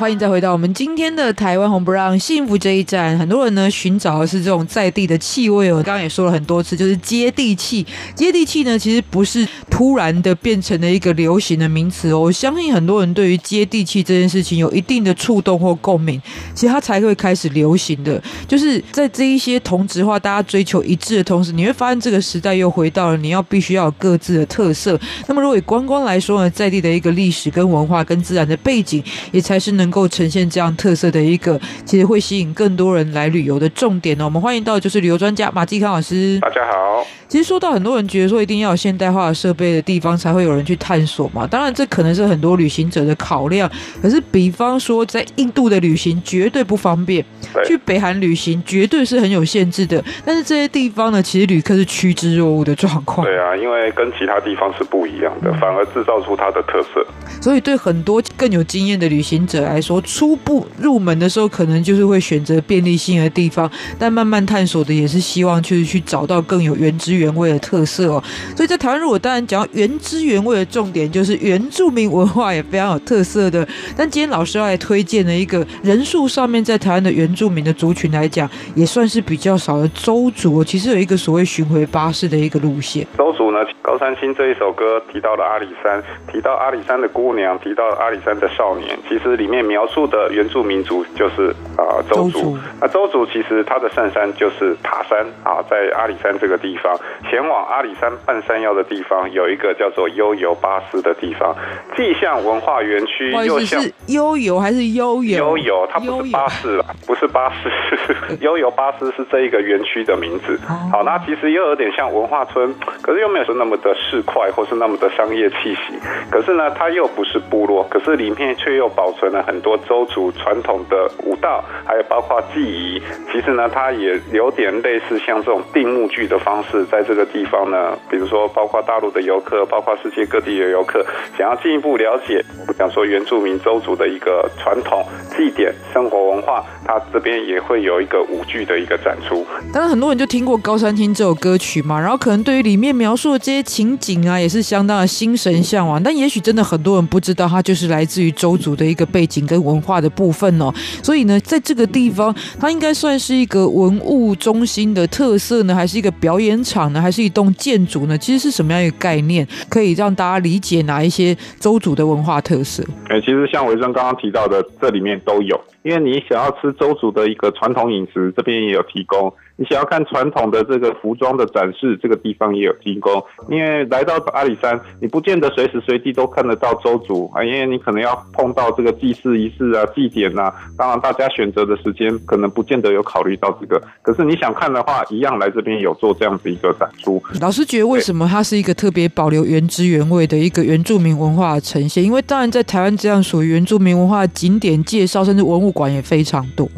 [0.00, 3.18] 欢迎再回到我们今天的台湾红不让幸福这一站。
[3.18, 5.76] 很多人呢寻找的是这种在地的气味哦。
[5.76, 7.86] 我刚刚也说了很多次，就是接地气。
[8.14, 12.18] 接地气呢，其实不是突然的变成了一个流行的名词哦。
[12.18, 16.18] 我相信很多人对于接地气这件事情有一定的触动或共鸣，
[16.54, 18.18] 其实它才会开始流行的。
[18.48, 24.98] 就是在这一些同质化、大家追求一致的同时，你会发现这个时代又回到了你要必须要有各自的特色。
[25.26, 29.89] 那么，如果以观光来说呢，在地的一个历史跟文化跟自然的背景，也才是能。
[29.90, 34.24] 能够呈现这样特色的一个，其实会吸引更多人来旅游的重点呢。
[34.24, 36.38] 我们欢迎到就是旅游专家马继康老师。
[36.40, 36.70] 大家好。
[36.70, 43.68] 好，其实说到很多人觉得说一定要有现代化的设备的地方才会有人去探索嘛，当然这可能是很多旅行者的考量。
[44.00, 47.24] 可是比方说在印度的旅行绝对不方便，
[47.66, 50.02] 去北韩旅行绝对是很有限制的。
[50.24, 53.26] 但是这些地方呢，其实旅客是趋之若鹜的状况。
[53.26, 57.04] 对啊，因为跟其他地方是不一样的，反而制造出它的特色。
[57.40, 68.22] 所以对很多更有经验的旅行者来说，初步入门的时候可能就是会选择便利性的地方，但慢慢探索的也是希望去去找到更有原汁原味的特色哦。
[68.56, 73.66] 所以在台湾，如果当然讲到原汁原味的重点，就是原住民文化也非常有特色的。
[73.96, 83.06] 但今天老师要来推荐的一个人数上面，在台湾的原住民的族群来讲，也算是比较少的周族，其实有一个所谓巡回巴士的一个路线。
[83.16, 86.02] 周族呢，高山青这一首歌提到了阿里山，
[86.32, 92.58] 提到阿里山的姑娘，提到阿里山的少年，其实里面描述的原住民族就是啊邹族。
[92.80, 96.92] 那周族其实它的上山就是塔山啊，在阿里山这个地方，
[97.30, 101.54] 前往阿里山半山腰的地方有一个叫做悠游巴士的地方，
[101.96, 105.38] 既像文化园区，又像悠游还是悠游？
[105.38, 107.70] 悠游，它不是巴士啦， 不是巴士，
[108.42, 110.58] 悠游巴士是这一个园区的名字。
[110.90, 115.94] 好，那其实又有点像文化村，可是又没有说那么的市侩，或是那么的商业气息。
[116.30, 123.02] 可是呢，它又不是部落，可是里面却又保存了很多州族传统的舞蹈，还有包括技艺。
[123.30, 131.04] 其实呢，它也有点类似像这种定目剧的方式，在这个地方呢，比如说包括大陆的游客，包括世界各地的游客，
[131.36, 135.04] 想要进一步了解，我们想说原住民州族的一个传统
[135.36, 139.46] 祭典、生活文化，它这边也会有一个舞剧的一个展出。
[139.72, 146.02] 当然，很多人就听过《高山青》这首歌曲嘛，然后可能对于里面描述的这些情景啊，也是相当的心神向往。
[146.02, 150.72] 但也许真的很多人不知道，它就是来自于周族的一个背景跟文化的部分哦。
[151.00, 158.18] 所以呢，在这个地方，它应该算是一个文物中心的特色呢，还是一个表演场呢，还是一栋建筑呢？
[158.18, 162.82] 其实是什么样一个概念，可以让大家理解哪一些周族的文化特色？
[163.08, 165.60] 哎，其实像维生刚刚提到的，这里面都有。
[165.82, 169.32] 因为你想要吃周族的一个传统饮食，这边也有提供。
[169.56, 173.22] 你想要看传统的这个服装的展示，这个地方也有提供。
[173.50, 180.50] 因为来到阿里山，你不见得随时随地都看得到周族啊，因为你可能要碰到这个祭祀仪式啊、祭典啊。
[180.78, 183.78] 当然，大家选择的时间可能不见得有考虑到这个。
[184.00, 187.22] 可是你想看的话，一样来这边有做这样子一个展出。
[187.42, 192.02] 老师觉得为什么它是一个特别保留原汁原味的一个原住民文化的呈现？
[192.02, 196.68] 因为当然在台湾这样属于原住民文化的景点介绍，甚至文物馆也非常多。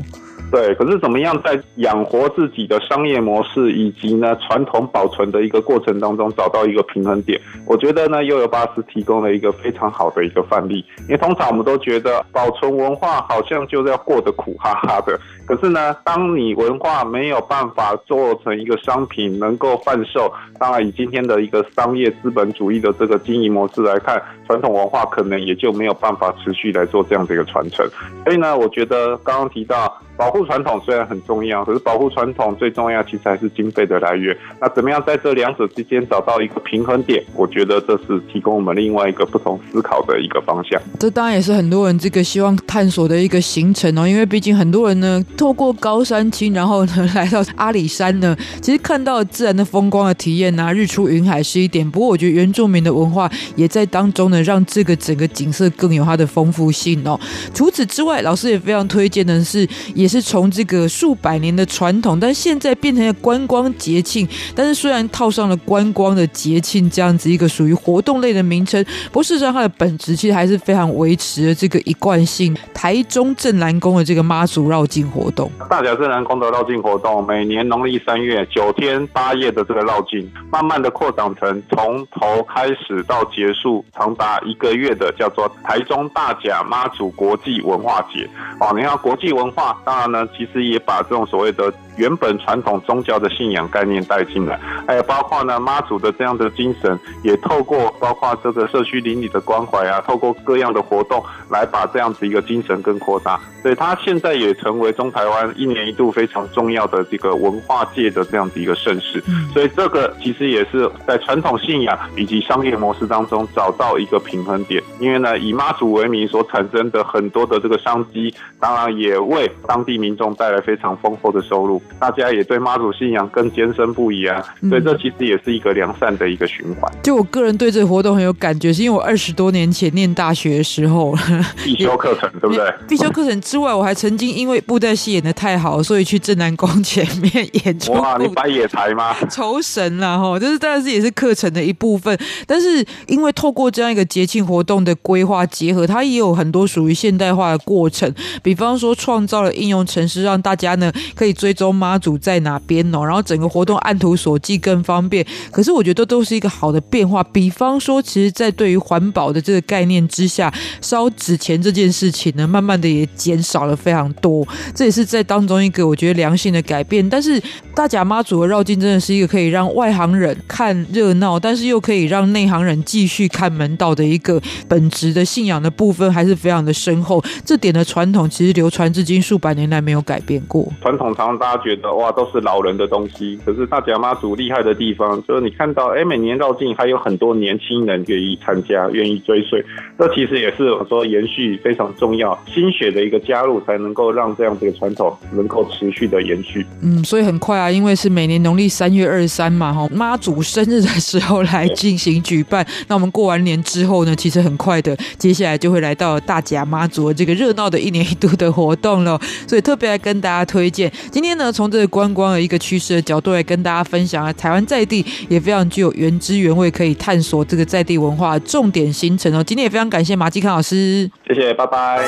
[0.50, 7.40] 对，可是怎么样在养活自己的商业模式以及呢传统保存的一个过程当中找到一个平衡点？
[7.64, 10.84] 我觉得呢又有巴士提供了一个非常好的一个范例。
[11.04, 15.18] 因为通常我们都觉得保存文化好像就是要过得苦哈哈的，
[15.52, 27.86] 可是呢，当你文化没有办法做成一个商品能够贩售，当然以今天的一个商业资本主义的这个经营模式来看，传统文化可能也就没有办法持续来做这样的一个传承。
[28.24, 29.94] 所以呢，我觉得刚刚提到。
[30.16, 34.36] 保护传统虽然很重要，可是保护传统最重要其实还是经费的来源。
[34.60, 37.24] 那怎么样在这两者之间找到一个平衡点？
[37.34, 40.80] 我觉得这是提供我们另外一个不同思考的一个方向。
[40.98, 51.90] 这当然也是很多人这个希望探索的一个行程哦，因为毕竟很多人呢透过高山青，然后呢来到阿里山呢，其实看到自然的风光的体验啊，日出云海是一点。
[51.90, 57.18] 不过我觉得原住民的文化也在当中呢，让这个整个景色更有它的丰富性哦。
[57.52, 59.66] 除此之外，老师也非常推荐的是。
[60.02, 64.28] 也是从这个数百年的传统，但现在变成了观光节庆。
[64.52, 72.52] 但是虽然套上了观光的节庆这样子一个属于活动类的名称，不过事实上它的本质其实还是非常维持了这个一贯性。
[72.74, 88.28] 台中镇南宫的这个妈祖绕境活动，大甲镇南宫的绕境活动，每年农历三月九天八夜的这个绕境，慢慢的扩展成从头开始到结束长达一个月的叫做台中大甲妈祖国际文化节。
[88.58, 89.78] 哦，你看国际文化。
[89.92, 103.40] 当然呢，其实也把这种所谓的原本传统宗教的信仰概念带进来，还有包括呢妈祖的这样的精神，也透过包括这个社区邻里的关怀啊，透过各样的活动来把这样子一个精神更扩大。
[103.62, 109.22] 所以它现在也成为中台湾一年一度非常重要的这个文化界的这样子一个盛事。
[109.52, 114.82] 所以这个其实也是在传统信仰以及商业模式当中找到一个平衡点。
[114.98, 124.42] 因为呢，以妈祖为名所产生的很多的这个商机，当然也为当地民众带来非常丰厚的收入，大家也对妈祖信仰更坚深不移啊。
[124.68, 126.92] 所以这其实也是一个良善的一个循环。
[127.02, 131.14] 就我个人对这个活动很有感觉，是因为我二十多年前念大学的时候，
[131.64, 132.72] 必修课程对不对？
[132.88, 137.92] 必修课程之外，我还曾经因为布袋戏演的太好，所以去镇南宫前面 演出。
[137.92, 139.14] 哇，你摆野台吗？
[139.30, 142.16] 酬神了哈，就是当然是也是课程的一部分。
[142.46, 148.12] 但是因为透过这样一个节庆活动的规划结合，它也有很多属于现代化的过程，
[148.42, 155.26] 比方说创造了应用程式，让大家呢可以追踪妈祖在哪边哦，然后整个活动按图索骥更方便。
[155.50, 157.22] 可是我觉得都是一个好的变化。
[157.24, 164.46] 比方说，其实，在对于环保的这个概念之下，烧纸钱这件事情呢，慢慢的也减少了非常多。
[164.74, 167.08] 这也是在当中一个我觉得良性的改变。
[167.08, 167.42] 但是
[167.74, 177.22] 大甲妈祖的绕境真的是一个可以让外行人看热闹，但是又可以让内行人继续看门道的一个本质的信仰的部分，还是非常的深厚。
[177.44, 180.70] 这点的传统其实流传至今数百年来没有改变过。
[180.82, 189.64] 传统长大觉得哇，都是老人的东西，可是大甲妈祖厉害的地方就是你看到，哎，每年绕境还有很多年轻人愿意参加，愿意追随。
[189.98, 196.66] 这其实也是我说延续非常重要，心血的一个加入，才能够让这样子的传统能够持续的延续。
[196.82, 202.66] 嗯，所以很快啊，因为是每年农历三月二十三嘛，哈，妈祖生日的时候来进行举办。
[202.88, 209.20] 那我们过完年之后呢，其实很快的，接下来就会来到大甲妈祖的这个热闹的一年一度的活动了。
[209.46, 219.44] 所以特别来跟大家推荐，今天呢，从这个观光的一个趋势的角度来跟大家分享啊，台湾在地也非常具有原汁原味，可以探索这个在地文化重点行程哦。
[219.44, 222.02] 今天也非常感谢马继康老师，谢谢，拜拜。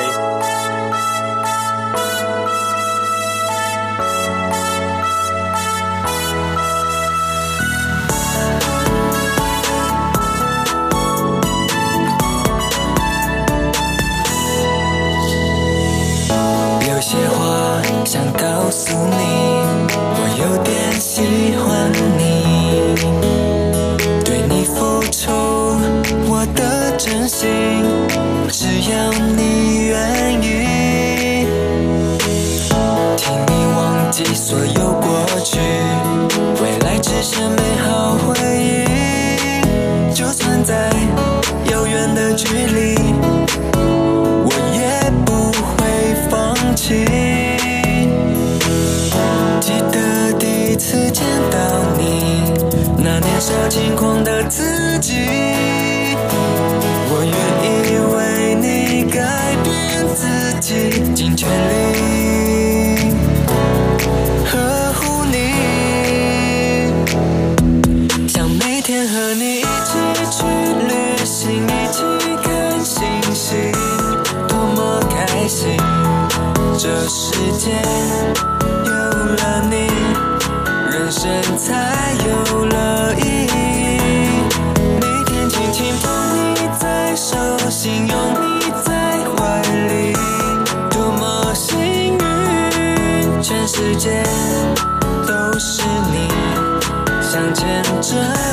[17.07, 17.44] 想告
[18.75, 19.15] 诉你，
[19.95, 21.21] 我有点喜
[21.55, 22.21] 欢你，
[24.25, 25.31] 对你付出
[26.27, 27.47] 我的真心，
[28.49, 29.95] 只要你愿
[30.43, 31.47] 意，
[33.15, 35.57] 请你忘记所有过去，
[36.61, 38.83] 未来只是美好回忆，
[40.13, 40.91] 就算在
[41.71, 42.74] 遥远的距离，
[53.65, 55.13] 年少轻狂的自己，
[57.09, 57.67] 我愿意
[58.13, 59.19] 为你改
[59.63, 60.27] 变自
[60.59, 63.11] 己，尽全力
[64.45, 65.35] 呵护你。
[68.27, 69.97] 想每天和你一起
[70.29, 70.45] 去
[70.87, 70.93] 旅
[71.25, 72.03] 行，一起
[72.43, 73.01] 看星
[73.33, 73.71] 星，
[74.47, 75.75] 多么开心。
[76.77, 77.71] 这世界
[78.85, 79.87] 有了你，
[80.91, 81.23] 人生
[81.57, 82.75] 才有了。
[83.17, 83.44] 世
[98.07, 98.44] 这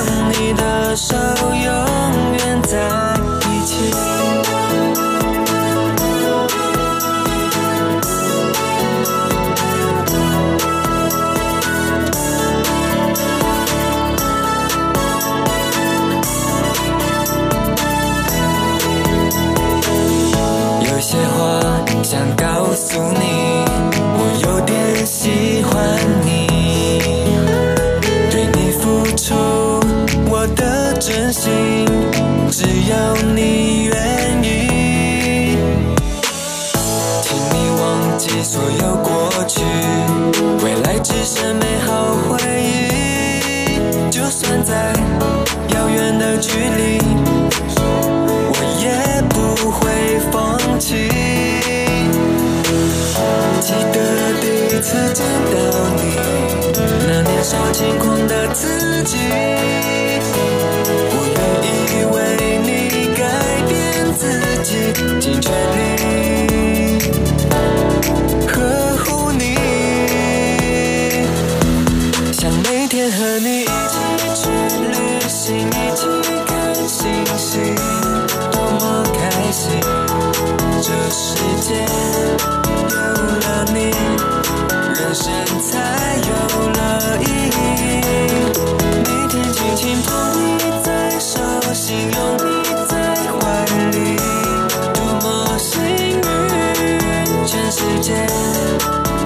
[98.12, 98.36] 全世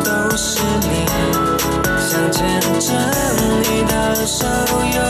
[0.00, 1.06] 界都是你，
[1.98, 2.86] 想牵着
[3.62, 5.05] 你的手。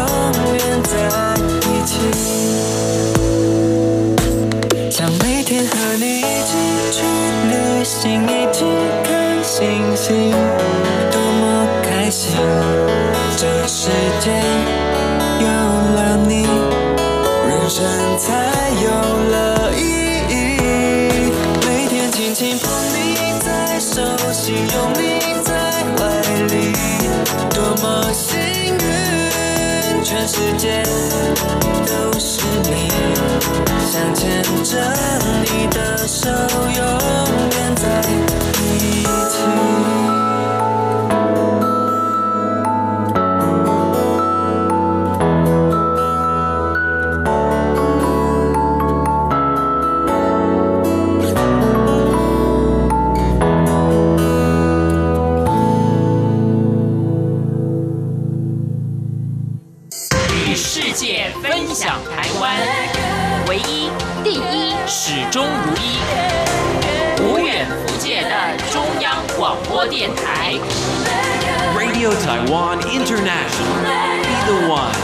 [72.07, 73.83] Radio Taiwan International.
[74.23, 74.95] Be the one.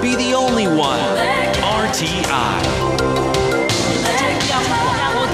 [0.00, 1.00] Be the only one.
[1.60, 2.62] RTI.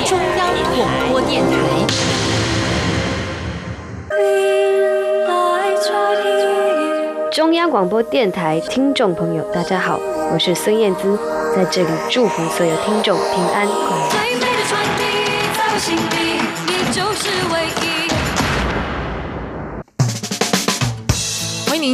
[0.06, 1.52] 中央广播电中央广播电台。
[7.30, 10.00] 中央广播电台听众朋友，大家好，
[10.32, 11.18] 我是孙燕姿，
[11.54, 14.29] 在这里祝福所有听众平安快乐。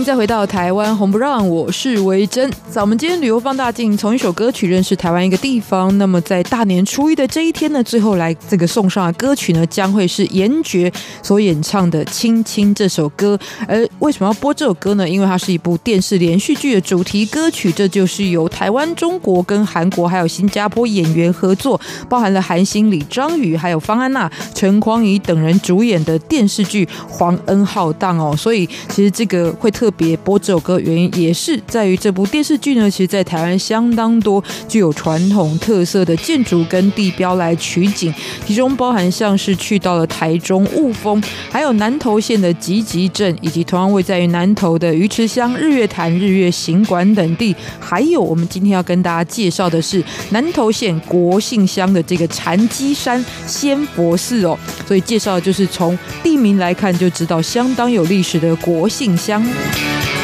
[0.06, 2.48] 再回到台湾红不让，我是维珍。
[2.70, 5.98] 在我们今天旅游放大镜，从一首歌曲认识台湾一个地方。
[5.98, 10.92] 那么在大年初一的这一天呢，最后来这个送上的歌曲呢，将会是严爵
[11.24, 13.36] 所演唱的《亲亲》这首歌。
[13.66, 15.08] 而为什么要播这首歌呢？
[15.08, 28.36] 因为它是一部电视连续剧的主题歌曲，这就是由台湾、中国跟韩国还有新加坡演员合作，包含了韩星李章宇、还有方安娜、陈匡怡等人主演的电视剧《皇恩浩荡》哦。
[28.36, 29.68] 所以其实这个会。
[29.76, 38.12] 特别播这首歌原因也是在于这部电视剧呢，其实，在台湾相当多具有传统特色的建筑跟地标来取景，
[38.46, 59.44] 其中包含像是去到了台中雾峰，还有南投县的集集镇，以及同样位在于南投的鱼池乡日月潭日月行馆等地，还有我们今天要跟大家介绍的是南投县国姓乡的这个禅机山仙佛寺哦，所以介绍的就是从地名来看就知道相当有历史的国姓乡。
[59.86, 60.15] Thank you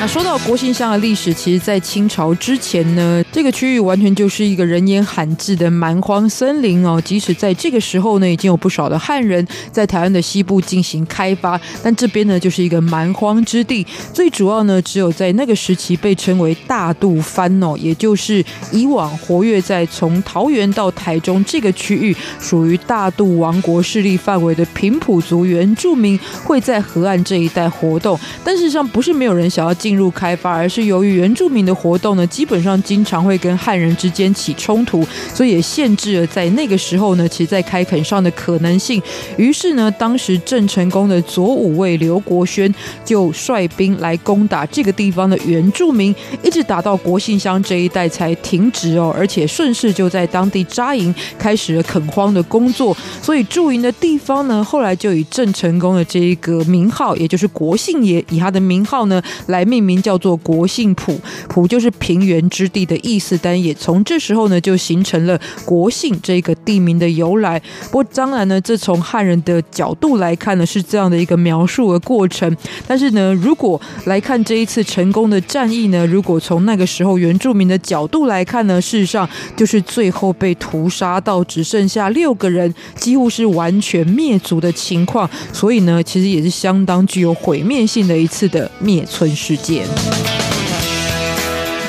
[0.00, 7.02] 那说到国姓乡的历史，其实，在清朝之前呢，这个区域完全就是一个人烟罕至的蛮荒森林哦。
[7.04, 13.84] 即使在这个时候呢，已经有不少的汉人在台湾的西部进行开发，但这边呢，就是一个蛮荒之地。
[14.14, 28.16] 最主要呢，只有在那个时期被称为大肚番哦，也就是以往活跃在从桃园到台中这个区域，属于大肚王国势力范围的平埔族原住民，会在河岸这一带活动。
[28.44, 29.87] 但事实上，不是没有人想要进。
[29.88, 39.00] 进入开发，而是由于原住民的活动呢，基本上经常会跟汉人之间起冲突，所以也限制了在那个时候呢，其实在开垦上的可能性。
[39.38, 42.72] 于是呢，当时郑成功的左武卫刘国轩
[43.02, 52.94] 就率兵来攻打这个地方的原住民，一直打到国姓乡这一带才停止哦，而且顺势就在当地扎营，开始了垦荒的工作。
[53.22, 59.77] 所以驻营的地方呢，后来就以郑成功的这一个名号，也就是国姓爷，以他的名号呢来命。
[59.78, 61.16] 命名叫做国姓埔，
[61.48, 67.60] 埔就是平原之地的意思，但也从这时候呢就形成了国姓这个地名的由来。
[67.84, 72.54] 不过当然呢，这从汉人的角度来看呢是这样的一个描述的过程。
[72.88, 85.30] 但是呢，如果来看这一次成功的战役呢，如果从那个时候原住民的角度来看呢，事实上就是最后被屠杀到只剩下六个人，几乎是完全灭族的情况。
[85.52, 89.67] 所以呢，其实也是相当具有毁灭性的一次的灭村事件。
[89.68, 90.47] Пети.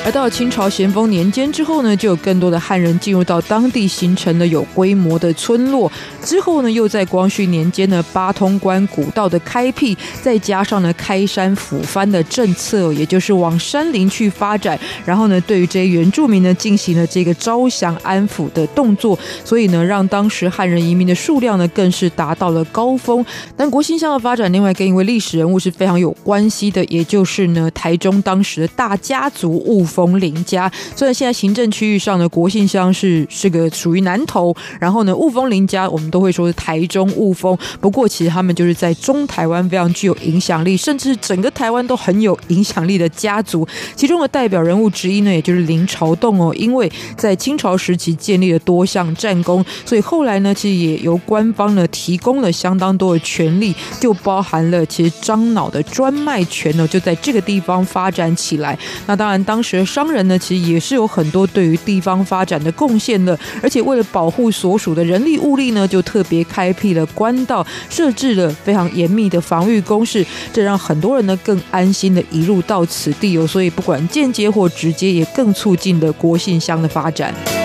[0.02, 5.92] 而到清朝咸丰年间之后呢，就有更多的汉人进入到当地，形成了有规模的村落。
[6.24, 14.78] 之后呢，又在光绪年间呢，八通关古道的开辟，再加上呢开山抚番的政策，也就是往山林去发展。
[15.04, 23.24] 然后呢，对于这些原住民呢，进行了这个招降安抚的动作，所以呢，让当时汉人移民的数量呢，更是达到了高峰。
[23.54, 29.86] 但国姓乡的发展，另外跟一位历史人物是非常有关系的，也就是呢，台中当时的大家族物。
[29.90, 30.70] 丰林家。
[30.94, 37.58] 虽然现在行政区域上的国姓乡是是个属于南投，然后呢，雾峰林家我们都会说是台中雾峰。
[37.80, 43.66] 不过其实他们就是在中台湾非常具有影响力，甚至整个台湾都很有影响力的家族。
[43.96, 58.78] 其中的代表人物之一呢，也就是林朝栋哦，因为在清朝时期建立了多项战功，所以后来呢，其实也由官方呢提供了相当多的权利，就包含了其实樟脑的专卖权呢，就在这个地方发展起来。
[59.06, 73.46] 那当然，当时商人呢，其实也是有很多对于地方发展的贡献的，而且为了保护所属的人力物力呢，就特别开辟了官道，设置了非常严密的防御工事，这让很多人呢更安心的移入到此地哦。
[73.46, 77.59] 所以不管间接或直接，也更促进了国信乡的发展。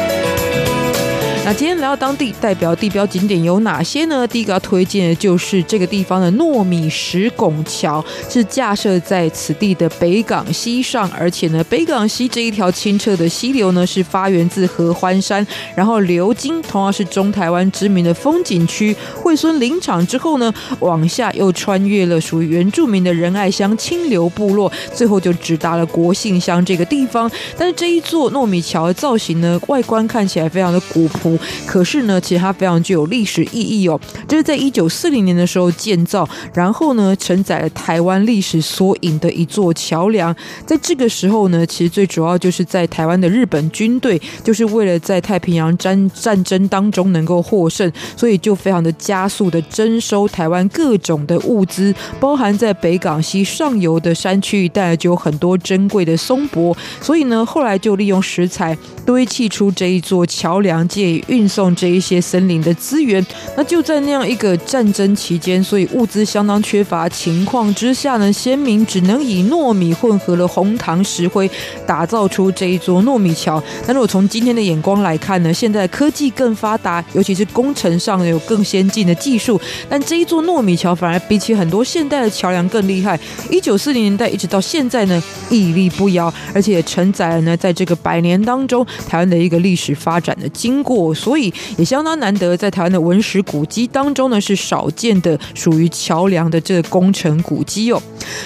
[1.46, 4.28] 那今天来到当地，代表地标景点有哪些呢？
[4.28, 27.30] 第一个要推荐的就是这个地方的糯米石拱桥，是架设在此地的北港溪上，而且呢，北港溪这一条清澈的溪流呢，是发源自合欢山，然后流经同样是中台湾知名的风景区惠孙林场之后呢，往下又穿越了属于原住民的仁爱乡清流部落，最后就直达了国姓乡这个地方。
[27.56, 31.35] 但是这一座糯米桥的造型呢，外观看起来非常的古朴。
[31.66, 34.00] 可是呢，其实它非常具有历史意义哦。
[34.28, 40.36] 就是在一九四零年的时候建造，然后呢，承载了台湾历史缩影的一座桥梁。
[40.66, 71.50] 在这个时候呢，其实最主要就是在台湾的日本军队，就是为了在太平洋战战争当中能够获胜，所以就非常的加速的征收台湾各种的物资，包含在北港溪上游的山区一带就有很多珍贵的松柏，所以呢，后来就利用石材堆砌出这一座桥梁，借运送这一些森林的资源，那就在那样一个战争期间，所以物资相当缺乏情况之下呢，先民只能以糯米混合了红糖石灰，
[71.88, 73.62] 打造出这一座糯米桥。
[73.88, 79.60] 那如果从今天的眼光来看呢，现在科技更发达，尤其是工程上有更先进的技术，
[79.90, 83.20] 但这一座糯米桥反而比起很多现代的桥梁更厉害。
[83.50, 91.15] 一九四零年代一直到现在呢，屹立不摇，而且承载了呢，在这个百年当中，台湾的一个历史发展的经过。
[91.16, 98.02] 所以也相当难得，在台湾的文史古迹当中呢，是少见的属于桥梁的这个工程古迹哦。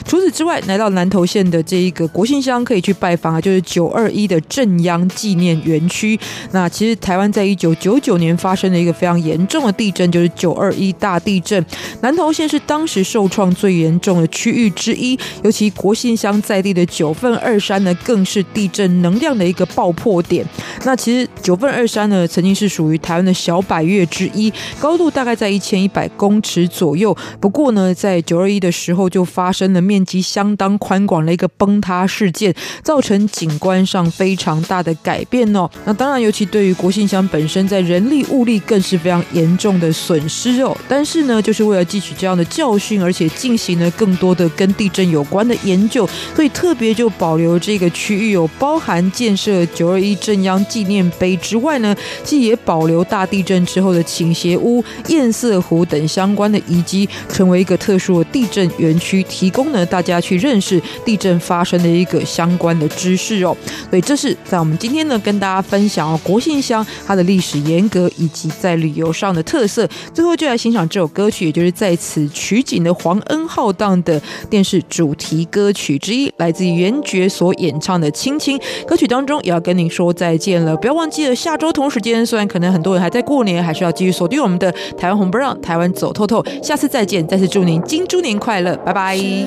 [0.06, 6.20] 除此之外，来到南投县的这一个国姓乡可以去拜访啊，就是九二一的镇央纪念园区。
[6.52, 11.66] 那其实台湾在一九九九年发生了一个非常严重的地震，就是九二一大地震。
[12.02, 20.46] 南投县是当时受创最严重的区域之一，尤其国姓乡在地的九份二山呢，更是地震能量的一个爆破点。
[20.84, 24.52] 那其实九份二山呢，曾经是属于台湾的小百岳之一，
[24.82, 27.16] 高度大概在一千一百公尺左右。
[27.40, 32.54] 不过呢，在九二一的时候就发生了面积相当宽广的一个崩塌事件，
[32.84, 35.70] 造成景观上非常大的改变哦。
[35.86, 40.76] 那当然，尤其对于国姓乡本身，在人力物力更是非常严重的损失哦。
[40.90, 46.06] 但是呢，就是为了汲取这样的教训，而且进行了更多的跟地震有关的研究，
[46.36, 53.04] 所以特别就保留这个区域有包含建设九二一镇央纪念碑之外呢，既也保留。
[53.06, 63.56] 大地震之后的倾斜屋、堰塞湖等相关的遗迹，成为一个特殊的地震园区，提供呢大家去认识地震发生的一个相关的知识哦。
[63.90, 69.88] 所以这是在我们今天呢跟大家分享哦，国姓乡它的历史沿革以及在旅游上的特色。
[70.14, 78.58] 最后就来欣赏这首歌曲，也就是在此取景的黄恩浩荡的电视主题歌曲之一，来自于袁爵所演唱的《亲亲》。
[78.86, 83.02] 歌曲当中也要跟您说再见了，不要忘记了下周同时间，虽然可能很多人。
[83.02, 86.44] 还在过年，还是要继续锁定我们的台湾红不让，台湾走透透。
[86.64, 89.16] 下次再见，再次祝您金猪年快乐，拜拜。
[89.16, 89.46] 一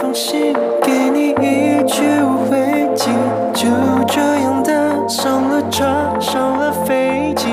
[0.00, 2.02] 封信给你一句
[2.48, 3.10] 回击，
[3.52, 3.68] 就
[4.06, 5.84] 这样的上了车，
[6.20, 7.46] 上了飞机，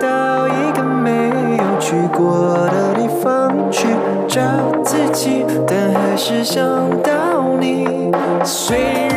[0.00, 1.10] 到一个没
[1.56, 3.86] 有去过的地方去
[4.28, 4.40] 找
[4.84, 6.62] 自己，但还是想
[7.02, 8.10] 到你。
[8.44, 9.11] 虽然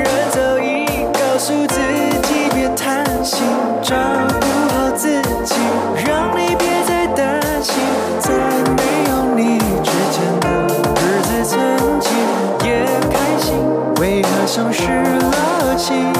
[15.85, 16.11] 了情，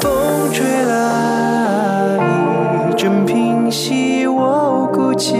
[0.00, 2.18] 风吹来，
[2.90, 5.36] 一阵平息我哭泣，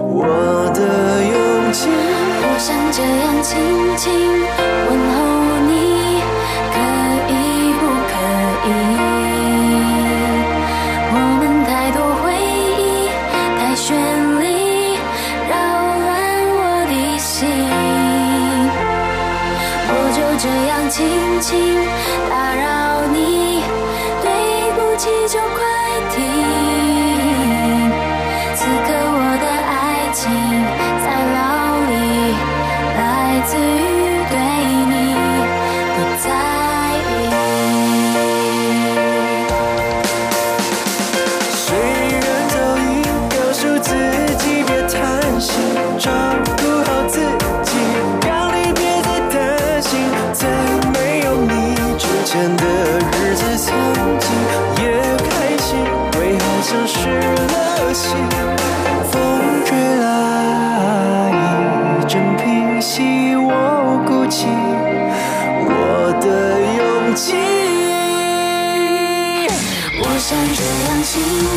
[0.00, 0.24] 我
[0.72, 0.80] 的
[1.22, 1.90] 勇气。
[1.90, 3.58] 我想这样轻
[3.98, 4.45] 轻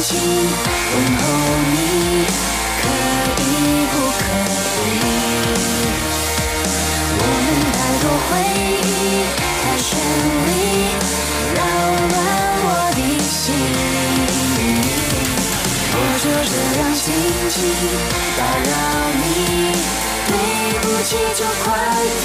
[0.10, 1.22] 轻轻问候
[1.70, 1.76] 你，
[2.82, 2.84] 可
[3.38, 3.46] 以
[3.92, 4.20] 不可
[4.90, 4.98] 以？
[7.20, 7.48] 我们
[7.78, 8.30] 太多回
[8.82, 8.92] 忆，
[9.62, 9.88] 太绚
[10.48, 10.50] 丽，
[11.54, 11.62] 扰
[12.10, 12.18] 乱
[12.66, 13.38] 我的心。
[15.94, 17.06] 我就这样轻
[17.52, 17.56] 轻
[18.36, 18.74] 打扰
[19.14, 19.22] 你，
[20.26, 20.34] 对
[20.82, 21.66] 不起，就快
[22.20, 22.22] 停。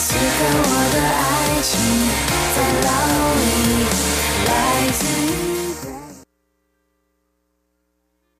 [0.00, 0.18] 此刻
[0.50, 1.22] 我的爱
[1.62, 1.70] 情
[2.56, 2.90] 在牢
[3.38, 3.44] 里。
[4.46, 5.53] Rising.